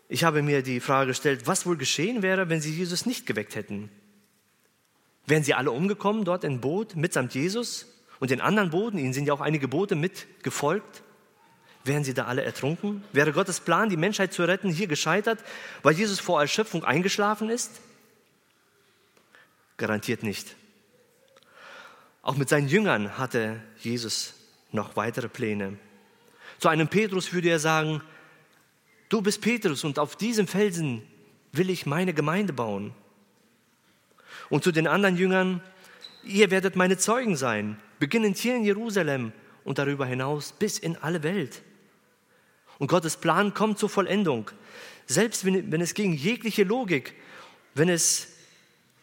[0.09, 3.55] Ich habe mir die Frage gestellt, was wohl geschehen wäre, wenn sie Jesus nicht geweckt
[3.55, 3.91] hätten.
[5.25, 7.87] Wären sie alle umgekommen dort im Boot mitsamt Jesus
[8.19, 8.99] und den anderen Booten?
[8.99, 11.05] Ihnen sind ja auch einige Boote mitgefolgt.
[11.85, 13.05] Wären sie da alle ertrunken?
[13.13, 15.39] Wäre Gottes Plan, die Menschheit zu retten, hier gescheitert,
[15.83, 17.83] weil Jesus vor Erschöpfung eingeschlafen ist?
[19.77, 20.57] Garantiert nicht.
[22.23, 24.33] Auch mit seinen Jüngern hatte Jesus
[24.73, 25.79] noch weitere Pläne.
[26.59, 28.01] Zu einem Petrus würde er sagen,
[29.11, 31.03] du bist Petrus und auf diesem Felsen
[31.53, 32.95] will ich meine Gemeinde bauen.
[34.49, 35.61] Und zu den anderen Jüngern,
[36.23, 39.33] ihr werdet meine Zeugen sein, beginnend hier in Jerusalem
[39.65, 41.63] und darüber hinaus bis in alle Welt.
[42.79, 44.51] Und Gottes Plan kommt zur Vollendung.
[45.07, 47.15] Selbst wenn, wenn es gegen jegliche Logik,
[47.75, 48.29] wenn es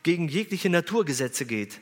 [0.04, 1.80] gegen jegliche Naturgesetze geht.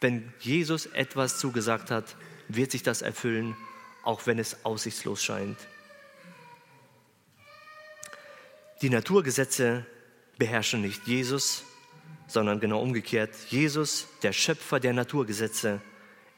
[0.00, 2.16] Wenn Jesus etwas zugesagt hat,
[2.48, 3.56] wird sich das erfüllen,
[4.04, 5.58] auch wenn es aussichtslos scheint.
[8.80, 9.84] Die Naturgesetze
[10.38, 11.64] beherrschen nicht Jesus,
[12.28, 13.34] sondern genau umgekehrt.
[13.48, 15.80] Jesus, der Schöpfer der Naturgesetze,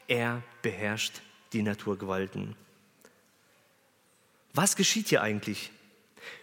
[0.07, 1.21] er beherrscht
[1.53, 2.55] die Naturgewalten.
[4.53, 5.71] Was geschieht hier eigentlich?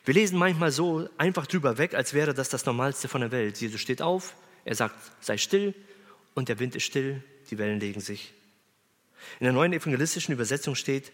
[0.05, 3.61] Wir lesen manchmal so einfach drüber weg, als wäre das das Normalste von der Welt.
[3.61, 5.75] Jesus steht auf, er sagt, sei still
[6.35, 8.33] und der Wind ist still, die Wellen legen sich.
[9.41, 11.13] In der neuen evangelistischen Übersetzung steht,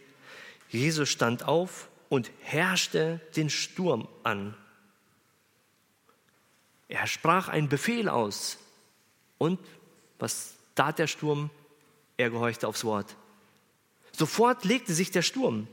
[0.69, 4.57] Jesus stand auf und herrschte den Sturm an.
[6.89, 8.59] Er sprach einen Befehl aus.
[9.39, 9.59] Und
[10.19, 11.51] was tat der Sturm?
[12.17, 13.17] Er gehorchte aufs Wort.
[14.13, 15.67] Sofort legte sich der Sturm.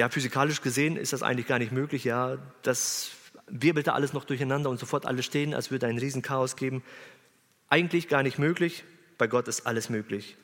[0.00, 2.04] Ja, physikalisch gesehen ist das eigentlich gar nicht möglich.
[2.04, 3.10] Ja, das
[3.48, 6.82] wirbelte alles noch durcheinander und sofort alles stehen, als würde ein Riesenchaos geben.
[7.68, 8.84] Eigentlich gar nicht möglich.
[9.18, 10.38] Bei Gott ist alles möglich.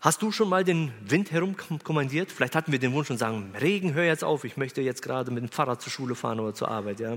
[0.00, 2.32] Hast du schon mal den Wind herumkommandiert?
[2.32, 5.30] Vielleicht hatten wir den Wunsch und sagen, Regen, hör jetzt auf, ich möchte jetzt gerade
[5.30, 6.98] mit dem Fahrrad zur Schule fahren oder zur Arbeit.
[6.98, 7.16] Ja?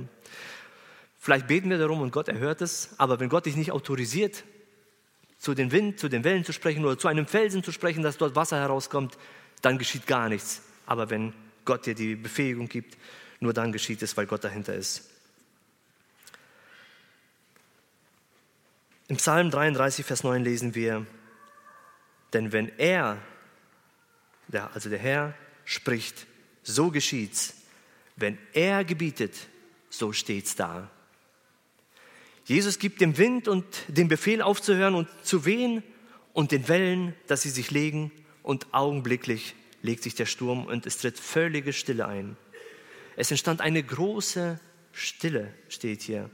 [1.18, 4.44] Vielleicht beten wir darum und Gott erhört es, aber wenn Gott dich nicht autorisiert,
[5.40, 8.18] zu den Wind, zu den Wellen zu sprechen oder zu einem Felsen zu sprechen, dass
[8.18, 9.18] dort Wasser herauskommt,
[9.64, 10.62] dann geschieht gar nichts.
[10.86, 11.34] Aber wenn
[11.66, 12.98] Gott dir die Befähigung gibt,
[13.40, 15.10] nur dann geschieht es, weil Gott dahinter ist.
[19.08, 21.06] Im Psalm 33, Vers 9 lesen wir,
[22.32, 23.20] denn wenn er,
[24.74, 26.26] also der Herr, spricht,
[26.64, 27.54] so geschieht's.
[28.16, 29.36] Wenn er gebietet,
[29.90, 30.90] so steht's da.
[32.46, 35.84] Jesus gibt dem Wind und dem Befehl aufzuhören und zu wehen
[36.34, 40.98] und den Wellen, dass sie sich legen und augenblicklich legt sich der Sturm und es
[40.98, 42.36] tritt völlige Stille ein.
[43.16, 44.60] Es entstand eine große
[44.92, 46.32] Stille, steht hier.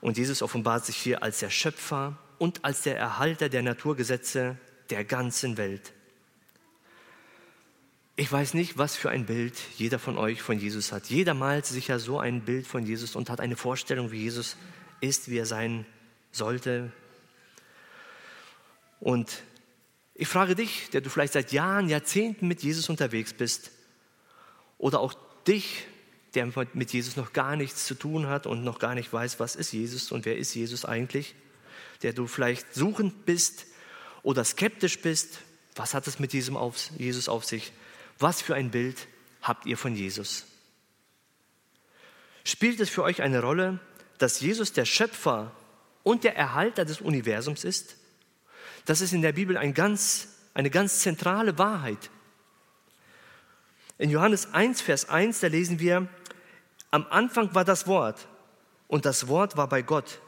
[0.00, 4.56] Und Jesus offenbart sich hier als der Schöpfer und als der Erhalter der Naturgesetze
[4.90, 5.92] der ganzen Welt.
[8.16, 11.06] Ich weiß nicht, was für ein Bild jeder von euch von Jesus hat.
[11.06, 14.56] Jeder malt sich ja so ein Bild von Jesus und hat eine Vorstellung, wie Jesus
[15.00, 15.84] ist, wie er sein
[16.30, 16.92] sollte.
[19.00, 19.42] Und
[20.14, 23.72] ich frage dich, der du vielleicht seit Jahren, Jahrzehnten mit Jesus unterwegs bist,
[24.78, 25.14] oder auch
[25.46, 25.86] dich,
[26.34, 29.56] der mit Jesus noch gar nichts zu tun hat und noch gar nicht weiß, was
[29.56, 31.34] ist Jesus und wer ist Jesus eigentlich,
[32.02, 33.66] der du vielleicht suchend bist
[34.22, 35.38] oder skeptisch bist,
[35.76, 37.72] was hat es mit diesem auf, Jesus auf sich?
[38.18, 39.08] Was für ein Bild
[39.42, 40.44] habt ihr von Jesus?
[42.44, 43.80] Spielt es für euch eine Rolle,
[44.18, 45.52] dass Jesus der Schöpfer
[46.02, 47.96] und der Erhalter des Universums ist?
[48.84, 52.10] Das ist in der Bibel ein ganz, eine ganz zentrale Wahrheit.
[53.98, 56.08] In Johannes 1, Vers 1, da lesen wir,
[56.90, 58.28] am Anfang war das Wort
[58.88, 60.20] und das Wort war bei Gott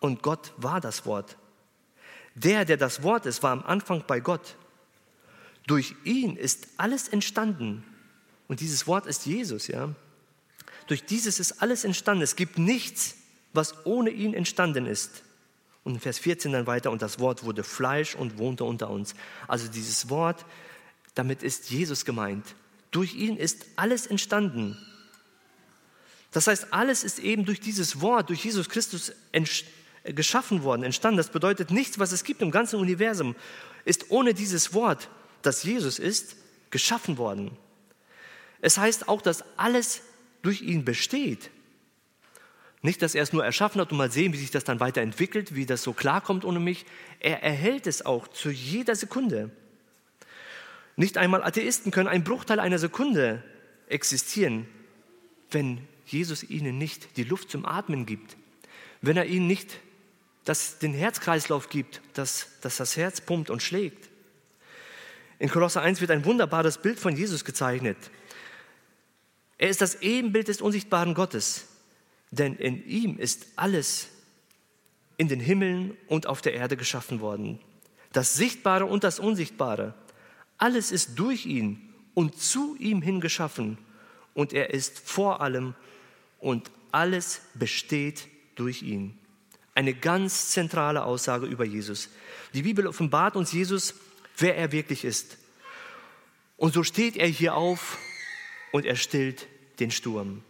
[0.00, 1.36] und Gott war das Wort.
[2.34, 4.56] Der, der das Wort ist, war am Anfang bei Gott.
[5.66, 7.84] Durch ihn ist alles entstanden.
[8.48, 9.94] Und dieses Wort ist Jesus, ja.
[10.86, 12.22] Durch dieses ist alles entstanden.
[12.22, 13.14] Es gibt nichts,
[13.52, 15.22] was ohne ihn entstanden ist.
[15.84, 19.14] Und in Vers 14 dann weiter, und das Wort wurde Fleisch und wohnte unter uns.
[19.46, 20.44] Also dieses Wort,
[21.14, 22.56] damit ist Jesus gemeint.
[22.90, 24.76] Durch ihn ist alles entstanden.
[26.30, 29.12] Das heißt, alles ist eben durch dieses Wort, durch Jesus Christus
[30.04, 31.18] geschaffen worden, entstanden.
[31.18, 33.36] Das bedeutet, nichts, was es gibt im ganzen Universum,
[33.84, 35.10] ist ohne dieses Wort,
[35.42, 36.36] das Jesus ist,
[36.70, 37.56] geschaffen worden.
[38.60, 40.00] Es heißt auch, dass alles
[40.42, 41.50] durch ihn besteht.
[42.84, 45.54] Nicht, dass er es nur erschaffen hat und mal sehen, wie sich das dann weiterentwickelt,
[45.54, 46.84] wie das so klarkommt ohne mich.
[47.18, 49.50] Er erhält es auch zu jeder Sekunde.
[50.94, 53.42] Nicht einmal Atheisten können einen Bruchteil einer Sekunde
[53.88, 54.66] existieren,
[55.50, 58.36] wenn Jesus ihnen nicht die Luft zum Atmen gibt,
[59.00, 59.80] wenn er ihnen nicht
[60.44, 64.10] das, den Herzkreislauf gibt, dass, dass das Herz pumpt und schlägt.
[65.38, 67.96] In Kolosser 1 wird ein wunderbares Bild von Jesus gezeichnet.
[69.56, 71.68] Er ist das Ebenbild des unsichtbaren Gottes,
[72.34, 74.08] denn in ihm ist alles
[75.16, 77.60] in den Himmeln und auf der Erde geschaffen worden.
[78.12, 79.94] Das Sichtbare und das Unsichtbare.
[80.58, 83.78] Alles ist durch ihn und zu ihm hin geschaffen
[84.34, 85.74] und er ist vor allem
[86.40, 89.18] und alles besteht durch ihn.
[89.74, 92.08] Eine ganz zentrale Aussage über Jesus.
[92.52, 93.94] Die Bibel offenbart uns Jesus,
[94.38, 95.38] wer er wirklich ist.
[96.56, 97.98] Und so steht er hier auf
[98.70, 99.48] und er stillt
[99.80, 100.42] den Sturm.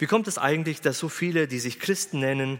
[0.00, 2.58] Wie kommt es eigentlich, dass so viele, die sich Christen nennen,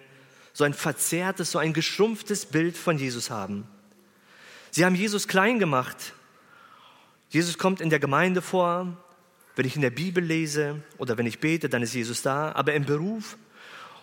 [0.52, 3.66] so ein verzerrtes, so ein geschrumpftes Bild von Jesus haben?
[4.70, 6.12] Sie haben Jesus klein gemacht.
[7.30, 8.94] Jesus kommt in der Gemeinde vor.
[9.56, 12.52] Wenn ich in der Bibel lese oder wenn ich bete, dann ist Jesus da.
[12.52, 13.38] Aber im Beruf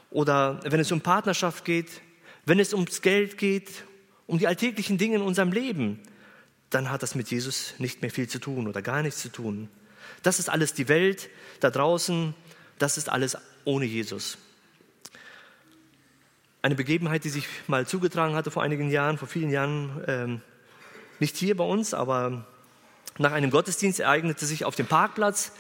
[0.10, 2.02] oder wenn es um Partnerschaft geht,
[2.46, 3.84] wenn es ums Geld geht,
[4.26, 6.00] um die alltäglichen Dinge in unserem Leben,
[6.72, 9.70] dann hat das mit Jesus nicht mehr viel zu tun oder gar nichts zu tun.
[10.24, 12.34] Das ist alles die Welt da draußen,
[12.80, 14.38] das ist alles ohne Jesus.
[16.62, 20.42] Eine Begebenheit, die sich mal zugetragen hatte vor einigen Jahren, vor vielen Jahren, ähm,
[21.20, 22.46] nicht hier bei uns, aber
[23.20, 25.52] Nach einem Gottesdienst ereignete sich auf dem Parkplatz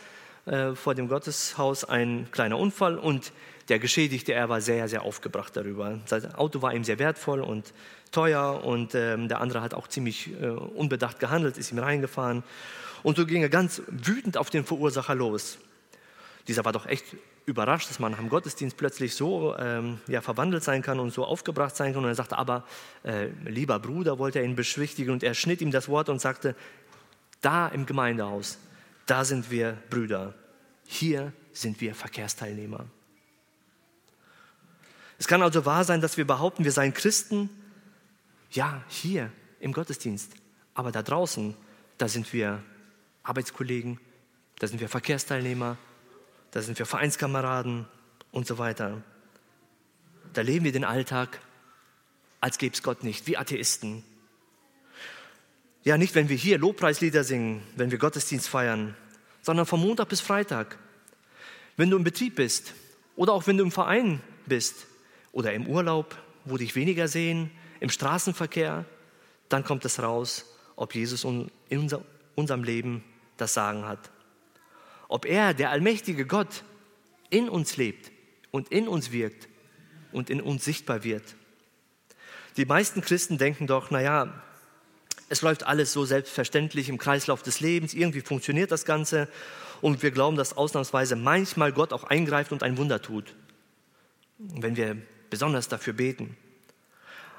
[0.45, 3.31] äh, vor dem Gotteshaus ein kleiner Unfall und
[3.69, 5.99] der Geschädigte, er war sehr, sehr aufgebracht darüber.
[6.05, 7.73] Sein Auto war ihm sehr wertvoll und
[8.11, 12.43] teuer und ähm, der andere hat auch ziemlich äh, unbedacht gehandelt, ist ihm reingefahren.
[13.03, 15.57] Und so ging er ganz wütend auf den Verursacher los.
[16.47, 17.05] Dieser war doch echt
[17.45, 21.75] überrascht, dass man dem Gottesdienst plötzlich so ähm, ja, verwandelt sein kann und so aufgebracht
[21.75, 22.03] sein kann.
[22.03, 22.65] Und er sagte, aber
[23.03, 25.11] äh, lieber Bruder, wollte er ihn beschwichtigen.
[25.11, 26.55] Und er schnitt ihm das Wort und sagte,
[27.41, 28.57] da im Gemeindehaus,
[29.05, 30.33] da sind wir Brüder,
[30.85, 32.85] hier sind wir Verkehrsteilnehmer.
[35.17, 37.49] Es kann also wahr sein, dass wir behaupten, wir seien Christen,
[38.51, 40.31] ja, hier im Gottesdienst,
[40.73, 41.55] aber da draußen,
[41.97, 42.61] da sind wir
[43.23, 43.99] Arbeitskollegen,
[44.59, 45.77] da sind wir Verkehrsteilnehmer,
[46.51, 47.85] da sind wir Vereinskameraden
[48.31, 49.01] und so weiter.
[50.33, 51.39] Da leben wir den Alltag,
[52.41, 54.03] als gäbe es Gott nicht, wie Atheisten.
[55.83, 58.95] Ja, nicht, wenn wir hier Lobpreislieder singen, wenn wir Gottesdienst feiern,
[59.41, 60.77] sondern von Montag bis Freitag.
[61.77, 62.73] Wenn du im Betrieb bist
[63.15, 64.87] oder auch wenn du im Verein bist
[65.31, 68.85] oder im Urlaub, wo dich weniger sehen, im Straßenverkehr,
[69.49, 71.49] dann kommt es raus, ob Jesus in
[72.35, 73.03] unserem Leben
[73.37, 74.11] das Sagen hat.
[75.07, 76.63] Ob er, der allmächtige Gott,
[77.29, 78.11] in uns lebt
[78.51, 79.47] und in uns wirkt
[80.11, 81.35] und in uns sichtbar wird.
[82.57, 84.43] Die meisten Christen denken doch, naja,
[85.29, 89.27] es läuft alles so selbstverständlich im Kreislauf des Lebens, irgendwie funktioniert das Ganze
[89.81, 93.35] und wir glauben, dass ausnahmsweise manchmal Gott auch eingreift und ein Wunder tut,
[94.37, 94.97] wenn wir
[95.29, 96.37] besonders dafür beten.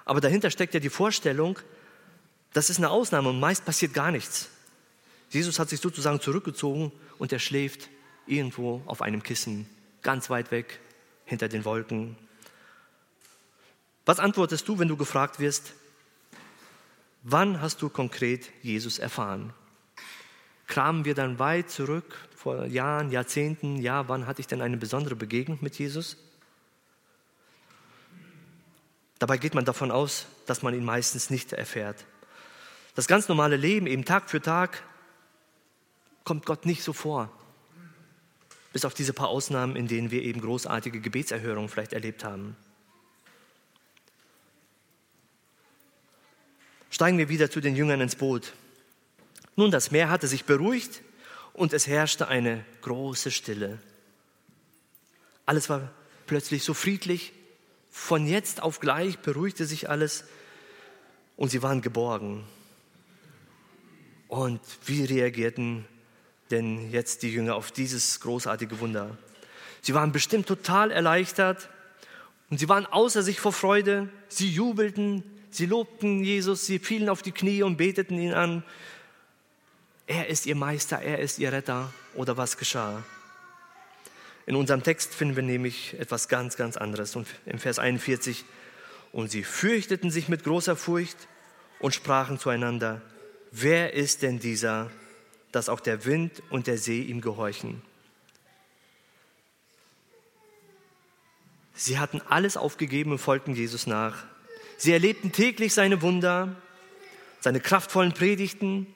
[0.04, 1.58] Aber dahinter steckt ja die Vorstellung,
[2.52, 4.48] das ist eine Ausnahme und meist passiert gar nichts.
[5.30, 7.88] Jesus hat sich sozusagen zurückgezogen und er schläft
[8.26, 9.68] irgendwo auf einem Kissen,
[10.02, 10.80] ganz weit weg,
[11.24, 12.16] hinter den Wolken.
[14.06, 15.74] Was antwortest du, wenn du gefragt wirst,
[17.22, 19.52] wann hast du konkret Jesus erfahren?
[20.66, 25.16] Kramen wir dann weit zurück, vor Jahren, Jahrzehnten, ja, wann hatte ich denn eine besondere
[25.16, 26.16] Begegnung mit Jesus?
[29.18, 32.04] Dabei geht man davon aus, dass man ihn meistens nicht erfährt.
[32.94, 34.82] Das ganz normale Leben, eben Tag für Tag,
[36.28, 37.30] kommt Gott nicht so vor.
[38.74, 42.54] Bis auf diese paar Ausnahmen, in denen wir eben großartige Gebetserhörungen vielleicht erlebt haben.
[46.90, 48.52] Steigen wir wieder zu den Jüngern ins Boot.
[49.56, 51.00] Nun, das Meer hatte sich beruhigt
[51.54, 53.78] und es herrschte eine große Stille.
[55.46, 55.90] Alles war
[56.26, 57.32] plötzlich so friedlich.
[57.90, 60.24] Von jetzt auf gleich beruhigte sich alles
[61.38, 62.44] und sie waren geborgen.
[64.28, 65.86] Und wie reagierten
[66.50, 69.16] denn jetzt die Jünger auf dieses großartige Wunder?
[69.82, 71.68] Sie waren bestimmt total erleichtert
[72.50, 74.08] und sie waren außer sich vor Freude.
[74.28, 78.62] Sie jubelten, sie lobten Jesus, sie fielen auf die Knie und beteten ihn an.
[80.06, 81.92] Er ist ihr Meister, er ist ihr Retter.
[82.14, 83.04] Oder was geschah?
[84.46, 87.14] In unserem Text finden wir nämlich etwas ganz, ganz anderes.
[87.14, 88.46] Und im Vers 41,
[89.12, 91.28] und sie fürchteten sich mit großer Furcht
[91.80, 93.02] und sprachen zueinander,
[93.52, 94.90] wer ist denn dieser,
[95.52, 97.82] dass auch der Wind und der See ihm gehorchen.
[101.74, 104.24] Sie hatten alles aufgegeben und folgten Jesus nach.
[104.76, 106.56] Sie erlebten täglich seine Wunder,
[107.40, 108.86] seine kraftvollen Predigten.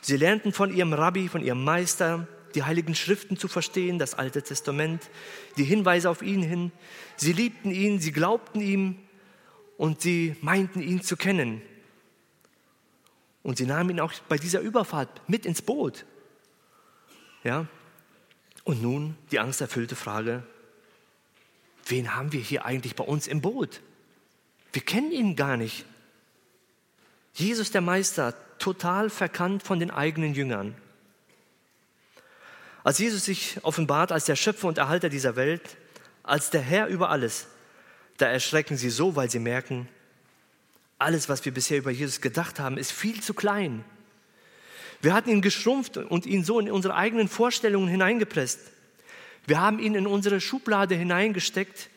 [0.00, 4.42] Sie lernten von ihrem Rabbi, von ihrem Meister, die heiligen Schriften zu verstehen, das Alte
[4.42, 5.10] Testament,
[5.56, 6.72] die Hinweise auf ihn hin.
[7.16, 8.98] Sie liebten ihn, sie glaubten ihm
[9.76, 11.62] und sie meinten ihn zu kennen.
[13.42, 16.04] Und sie nahmen ihn auch bei dieser Überfahrt mit ins Boot.
[17.42, 17.66] Ja?
[18.64, 20.44] Und nun die angsterfüllte Frage,
[21.86, 23.80] wen haben wir hier eigentlich bei uns im Boot?
[24.72, 25.84] Wir kennen ihn gar nicht.
[27.34, 30.76] Jesus der Meister, total verkannt von den eigenen Jüngern.
[32.84, 35.76] Als Jesus sich offenbart als der Schöpfer und Erhalter dieser Welt,
[36.22, 37.48] als der Herr über alles,
[38.18, 39.88] da erschrecken sie so, weil sie merken,
[41.02, 43.84] alles, was wir bisher über Jesus gedacht haben, ist viel zu klein.
[45.00, 48.60] Wir hatten ihn geschrumpft und ihn so in unsere eigenen Vorstellungen hineingepresst.
[49.46, 51.90] Wir haben ihn in unsere Schublade hineingesteckt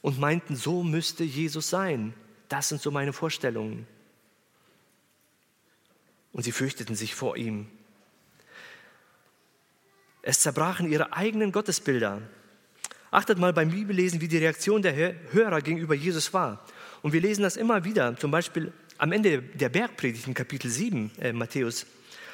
[0.00, 2.14] und meinten, so müsste Jesus sein.
[2.48, 3.86] Das sind so meine Vorstellungen.
[6.32, 7.66] Und sie fürchteten sich vor ihm.
[10.22, 12.22] Es zerbrachen ihre eigenen Gottesbilder.
[13.10, 14.94] Achtet mal beim Bibellesen, wie die Reaktion der
[15.32, 16.64] Hörer gegenüber Jesus war.
[17.02, 21.10] Und wir lesen das immer wieder, zum Beispiel am Ende der Bergpredigt in Kapitel 7,
[21.18, 21.86] äh, Matthäus,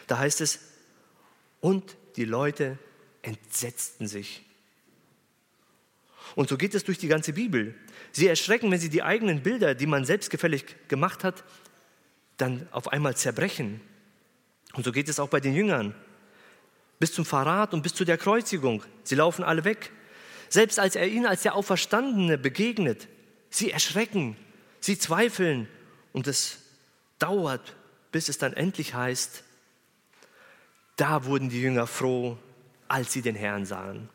[0.07, 0.61] da heißt es,
[1.61, 2.79] und die Leute
[3.23, 4.43] entsetzten sich.
[6.35, 7.75] Und so geht es durch die ganze Bibel.
[8.13, 11.45] Sie erschrecken, wenn sie die eigenen Bilder, die man selbstgefällig gemacht hat,
[12.37, 13.81] dann auf einmal zerbrechen.
[14.75, 15.95] Und so geht es auch bei den Jüngern.
[16.99, 18.83] Bis zum Verrat und bis zu der Kreuzigung.
[19.05, 19.93] Sie laufen alle weg.
[20.49, 23.09] Selbst als er ihnen als der Auferstandene begegnet,
[23.51, 24.37] sie erschrecken,
[24.87, 25.69] sie zweifeln
[26.13, 26.59] und es
[27.19, 27.75] dauert,
[28.13, 29.43] bis es dann endlich heißt,
[30.97, 32.39] da wurden die Jünger froh,
[32.89, 34.09] als sie den Herrn sahen.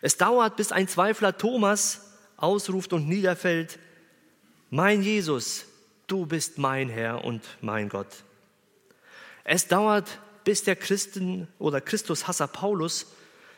[0.00, 3.78] Es dauert, bis ein Zweifler Thomas ausruft und niederfällt,
[4.70, 5.64] mein Jesus,
[6.06, 8.24] du bist mein Herr und mein Gott.
[9.42, 13.06] Es dauert, bis der Christen oder Christushasser Paulus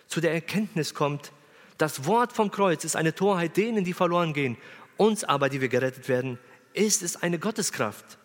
[0.08, 1.32] zu der Erkenntnis kommt,
[1.78, 4.56] das Wort vom Kreuz ist eine Torheit denen, die verloren gehen.
[4.96, 6.38] Uns aber, die wir gerettet werden,
[6.72, 8.18] ist es eine Gotteskraft.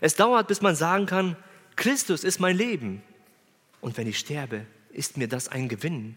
[0.00, 1.36] Es dauert, bis man sagen kann,
[1.76, 3.02] Christus ist mein Leben.
[3.80, 6.16] Und wenn ich sterbe, ist mir das ein Gewinn.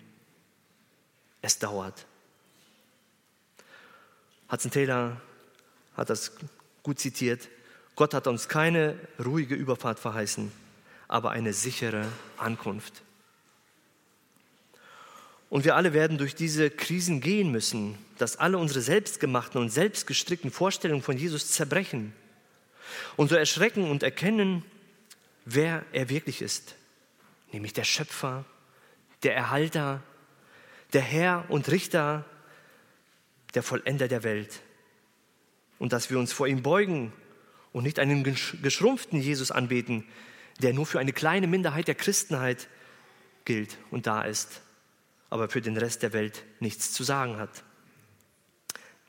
[1.41, 2.05] Es dauert.
[4.51, 5.21] Hudson Taylor
[5.95, 6.31] hat das
[6.83, 7.49] gut zitiert.
[7.95, 10.51] Gott hat uns keine ruhige Überfahrt verheißen,
[11.07, 13.03] aber eine sichere Ankunft.
[15.49, 20.51] Und wir alle werden durch diese Krisen gehen müssen, dass alle unsere selbstgemachten und selbstgestrickten
[20.51, 22.13] Vorstellungen von Jesus zerbrechen
[23.17, 24.63] und so erschrecken und erkennen,
[25.45, 26.75] wer er wirklich ist,
[27.51, 28.45] nämlich der Schöpfer,
[29.23, 30.03] der Erhalter,
[30.93, 32.25] der Herr und Richter,
[33.55, 34.61] der Vollender der Welt.
[35.79, 37.11] Und dass wir uns vor ihm beugen
[37.71, 40.05] und nicht einen geschrumpften Jesus anbeten,
[40.61, 42.67] der nur für eine kleine Minderheit der Christenheit
[43.45, 44.61] gilt und da ist
[45.30, 47.63] aber für den Rest der Welt nichts zu sagen hat.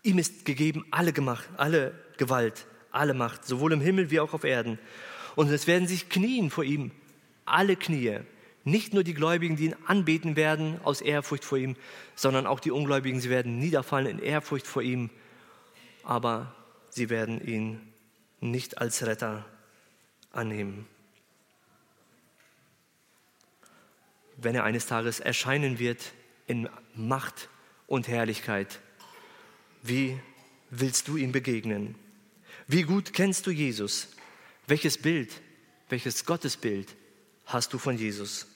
[0.02, 4.44] Ihm ist gegeben alle, Gemacht, alle Gewalt, alle Macht, sowohl im Himmel wie auch auf
[4.44, 4.78] Erden.
[5.36, 6.90] Und es werden sich knien vor ihm,
[7.44, 8.20] alle Knie.
[8.64, 11.76] Nicht nur die Gläubigen, die ihn anbeten werden aus Ehrfurcht vor ihm,
[12.14, 15.10] sondern auch die Ungläubigen, sie werden niederfallen in Ehrfurcht vor ihm,
[16.02, 16.54] aber
[16.90, 17.80] sie werden ihn
[18.40, 19.44] nicht als Retter
[20.30, 20.86] annehmen.
[24.42, 26.12] Wenn er eines Tages erscheinen wird
[26.46, 27.48] in Macht
[27.86, 28.80] und Herrlichkeit.
[29.82, 30.18] Wie
[30.70, 31.94] willst du ihm begegnen?
[32.66, 34.08] Wie gut kennst du Jesus?
[34.66, 35.40] Welches Bild,
[35.88, 36.88] welches Gottesbild
[37.46, 38.46] hast du von Jesus?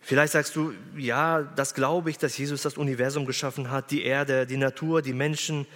[0.00, 4.46] Vielleicht sagst du, ja, das glaube ich, dass Jesus das Universum geschaffen hat, die Erde,
[4.46, 5.66] die Natur, die Menschen.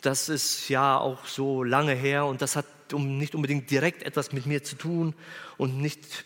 [0.00, 4.46] Das ist ja auch so lange her und das hat nicht unbedingt direkt etwas mit
[4.46, 5.14] mir zu tun
[5.58, 6.24] und nicht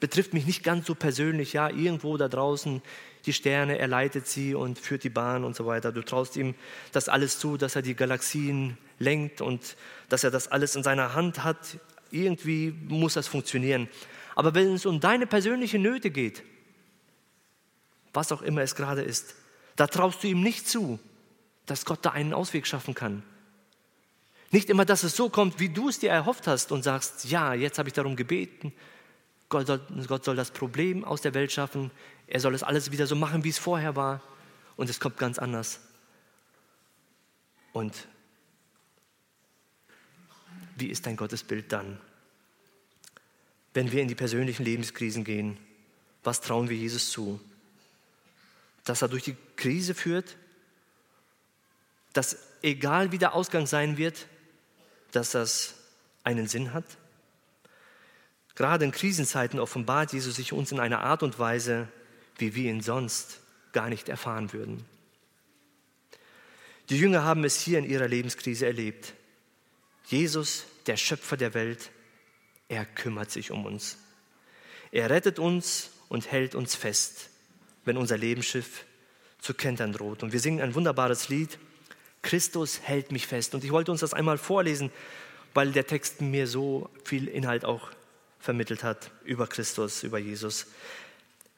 [0.00, 1.52] betrifft mich nicht ganz so persönlich.
[1.52, 2.82] Ja, irgendwo da draußen
[3.26, 5.92] die Sterne, er leitet sie und führt die Bahn und so weiter.
[5.92, 6.54] Du traust ihm
[6.92, 9.76] das alles zu, dass er die Galaxien lenkt und
[10.08, 11.78] dass er das alles in seiner Hand hat.
[12.10, 13.88] Irgendwie muss das funktionieren.
[14.34, 16.42] Aber wenn es um deine persönlichen Nöte geht,
[18.12, 19.34] was auch immer es gerade ist,
[19.76, 20.98] da traust du ihm nicht zu,
[21.66, 23.22] dass Gott da einen Ausweg schaffen kann.
[24.50, 27.52] Nicht immer, dass es so kommt, wie du es dir erhofft hast und sagst, ja,
[27.52, 28.72] jetzt habe ich darum gebeten,
[29.48, 31.90] Gott soll, Gott soll das Problem aus der Welt schaffen.
[32.26, 34.22] Er soll es alles wieder so machen, wie es vorher war.
[34.76, 35.80] Und es kommt ganz anders.
[37.72, 38.06] Und
[40.76, 41.98] wie ist dein Gottesbild dann?
[43.74, 45.58] Wenn wir in die persönlichen Lebenskrisen gehen,
[46.22, 47.40] was trauen wir Jesus zu?
[48.84, 50.36] Dass er durch die Krise führt,
[52.12, 54.26] dass egal wie der Ausgang sein wird,
[55.12, 55.74] dass das
[56.24, 56.84] einen Sinn hat?
[58.58, 61.86] Gerade in Krisenzeiten offenbart Jesus sich uns in einer Art und Weise,
[62.38, 63.38] wie wir ihn sonst
[63.70, 64.84] gar nicht erfahren würden.
[66.88, 69.14] Die Jünger haben es hier in ihrer Lebenskrise erlebt.
[70.06, 71.92] Jesus, der Schöpfer der Welt,
[72.66, 73.96] er kümmert sich um uns.
[74.90, 77.30] Er rettet uns und hält uns fest,
[77.84, 78.86] wenn unser Lebensschiff
[79.40, 80.24] zu kentern droht.
[80.24, 81.60] Und wir singen ein wunderbares Lied,
[82.22, 83.54] Christus hält mich fest.
[83.54, 84.90] Und ich wollte uns das einmal vorlesen,
[85.54, 87.92] weil der Text mir so viel Inhalt auch
[88.38, 90.66] vermittelt hat über Christus, über Jesus.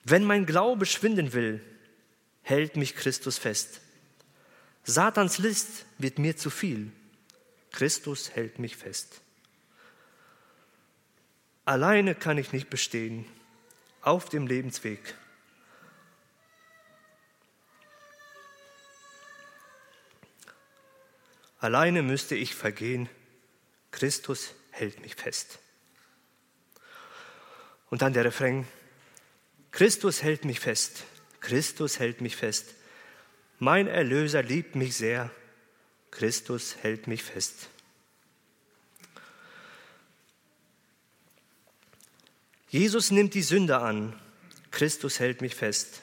[0.05, 1.61] Wenn mein Glaube schwinden will,
[2.43, 3.81] hält mich Christus fest.
[4.85, 6.91] Satans List wird mir zu viel.
[7.71, 9.21] Christus hält mich fest.
[11.65, 13.27] Alleine kann ich nicht bestehen
[14.01, 15.15] auf dem Lebensweg.
[21.61, 23.09] Alleine müsste ich vergehen.
[23.93, 25.60] Christus hält mich fest.
[27.91, 28.67] Und dann der Refrain.
[29.73, 31.05] Christus hält mich fest.
[31.41, 32.75] Christus hält mich fest.
[33.59, 35.31] Mein Erlöser liebt mich sehr.
[36.11, 37.69] Christus hält mich fest.
[42.69, 44.19] Jesus nimmt die Sünde an.
[44.71, 46.03] Christus hält mich fest.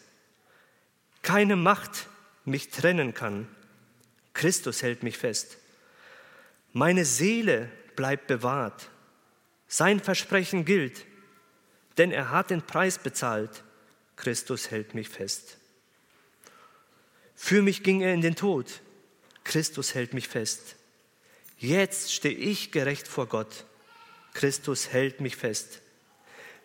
[1.21, 2.07] Keine Macht
[2.45, 3.47] mich trennen kann.
[4.33, 5.57] Christus hält mich fest.
[6.73, 8.89] Meine Seele bleibt bewahrt.
[9.67, 11.05] Sein Versprechen gilt,
[11.97, 13.63] denn er hat den Preis bezahlt.
[14.15, 15.57] Christus hält mich fest.
[17.35, 18.81] Für mich ging er in den Tod.
[19.43, 20.75] Christus hält mich fest.
[21.59, 23.65] Jetzt stehe ich gerecht vor Gott.
[24.33, 25.81] Christus hält mich fest.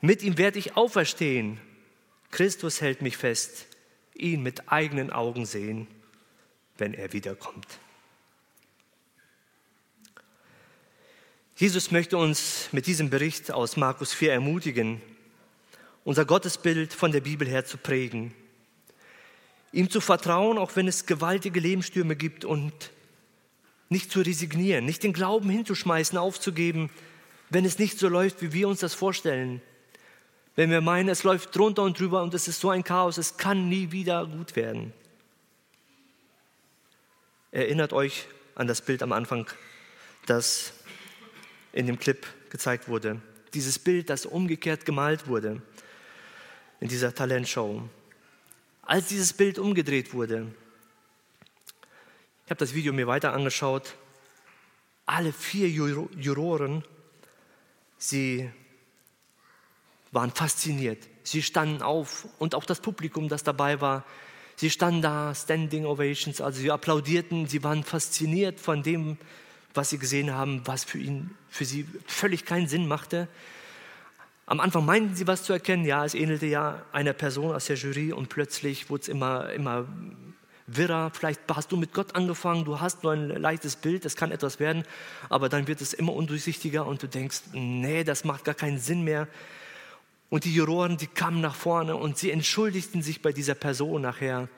[0.01, 1.61] Mit ihm werde ich auferstehen.
[2.31, 3.67] Christus hält mich fest.
[4.15, 5.87] Ihn mit eigenen Augen sehen,
[6.77, 7.67] wenn er wiederkommt.
[11.57, 15.01] Jesus möchte uns mit diesem Bericht aus Markus 4 ermutigen,
[16.05, 18.35] unser Gottesbild von der Bibel her zu prägen,
[19.73, 22.73] ihm zu vertrauen, auch wenn es gewaltige Lebensstürme gibt und
[23.89, 26.91] nicht zu resignieren, nicht den Glauben hinzuschmeißen, aufzugeben,
[27.51, 29.61] wenn es nicht so läuft, wie wir uns das vorstellen.
[30.57, 33.37] Wenn wir meinen, es läuft drunter und drüber und es ist so ein Chaos, es
[33.37, 34.93] kann nie wieder gut werden.
[37.51, 39.47] Erinnert euch an das Bild am Anfang,
[40.27, 40.73] das
[41.73, 43.21] in dem Clip gezeigt wurde.
[43.55, 45.63] Dieses Bild, das umgekehrt gemalt wurde
[46.83, 47.81] in dieser Talentshow.
[48.83, 50.49] Als dieses Bild umgedreht wurde,
[52.45, 53.95] ich habe das Video mir weiter angeschaut,
[55.07, 56.85] alle vier Juroren,
[57.99, 58.51] sie
[60.11, 60.99] waren fasziniert.
[61.23, 64.05] Sie standen auf und auch das Publikum, das dabei war,
[64.57, 69.19] sie standen da, Standing Ovations, also sie applaudierten, sie waren fasziniert von dem,
[69.73, 73.29] was sie gesehen haben, was für, ihn, für sie völlig keinen Sinn machte.
[74.53, 77.77] Am Anfang meinten sie was zu erkennen, ja, es ähnelte ja einer Person aus der
[77.77, 79.87] Jury und plötzlich wurde es immer, immer
[80.67, 81.11] wirrer.
[81.15, 84.61] Vielleicht hast du mit Gott angefangen, du hast nur ein leichtes Bild, das kann etwas
[84.61, 84.85] werden,
[85.31, 89.05] aber dann wird es immer undurchsichtiger und du denkst, nee, das macht gar keinen Sinn
[89.05, 89.27] mehr.
[90.29, 94.51] Und die Juroren, die kamen nach vorne und sie entschuldigten sich bei dieser Person nachher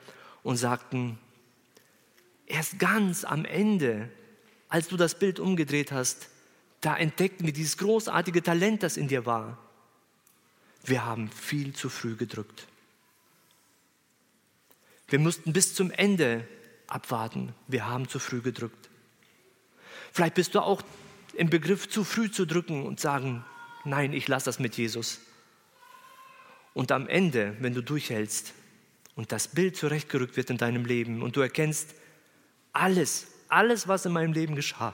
[0.43, 1.17] und sagten,
[2.47, 4.09] erst ganz am Ende
[4.67, 6.27] als du das Bild umgedreht hast,
[6.81, 9.57] da entdeckten wir dieses großartige Talent, das in dir war.
[10.85, 12.67] Wir haben viel zu früh gedrückt.
[15.07, 16.47] Wir mussten bis zum Ende
[16.87, 17.53] abwarten.
[17.67, 18.89] Wir haben zu früh gedrückt.
[20.11, 20.81] Vielleicht bist du auch
[21.33, 23.43] im Begriff, zu früh zu drücken und sagen,
[23.83, 25.19] nein, ich lasse das mit Jesus.
[26.73, 28.53] Und am Ende, wenn du durchhältst
[29.15, 31.95] und das Bild zurechtgerückt wird in deinem Leben und du erkennst,
[32.73, 34.93] alles, alles, was in meinem Leben geschah.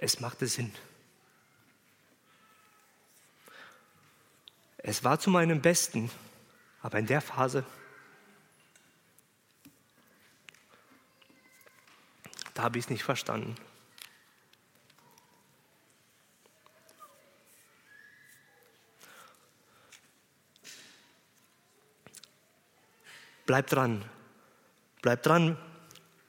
[0.00, 0.72] Es machte Sinn.
[4.78, 6.08] Es war zu meinem Besten,
[6.82, 7.64] aber in der Phase,
[12.54, 13.56] da habe ich es nicht verstanden.
[23.46, 24.04] Bleib dran.
[25.02, 25.58] Bleib dran.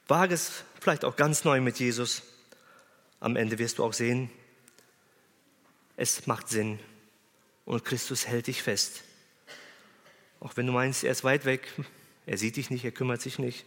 [0.07, 2.23] Wage es vielleicht auch ganz neu mit Jesus.
[3.19, 4.29] Am Ende wirst du auch sehen,
[5.97, 6.79] es macht Sinn
[7.65, 9.03] und Christus hält dich fest.
[10.39, 11.67] Auch wenn du meinst, er ist weit weg,
[12.25, 13.65] er sieht dich nicht, er kümmert sich nicht.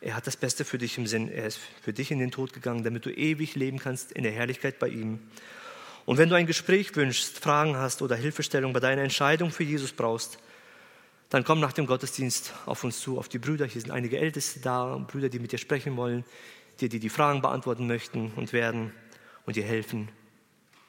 [0.00, 1.28] Er hat das Beste für dich im Sinn.
[1.30, 4.32] Er ist für dich in den Tod gegangen, damit du ewig leben kannst in der
[4.32, 5.18] Herrlichkeit bei ihm.
[6.04, 9.92] Und wenn du ein Gespräch wünschst, Fragen hast oder Hilfestellung bei deiner Entscheidung für Jesus
[9.92, 10.38] brauchst,
[11.30, 13.66] dann komm nach dem Gottesdienst auf uns zu, auf die Brüder.
[13.66, 16.24] Hier sind einige Älteste da, Brüder, die mit dir sprechen wollen,
[16.80, 18.92] die dir die Fragen beantworten möchten und werden
[19.46, 20.08] und dir helfen,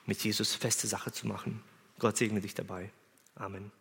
[0.05, 1.63] mit Jesus feste Sache zu machen.
[1.99, 2.91] Gott segne dich dabei.
[3.35, 3.71] Amen.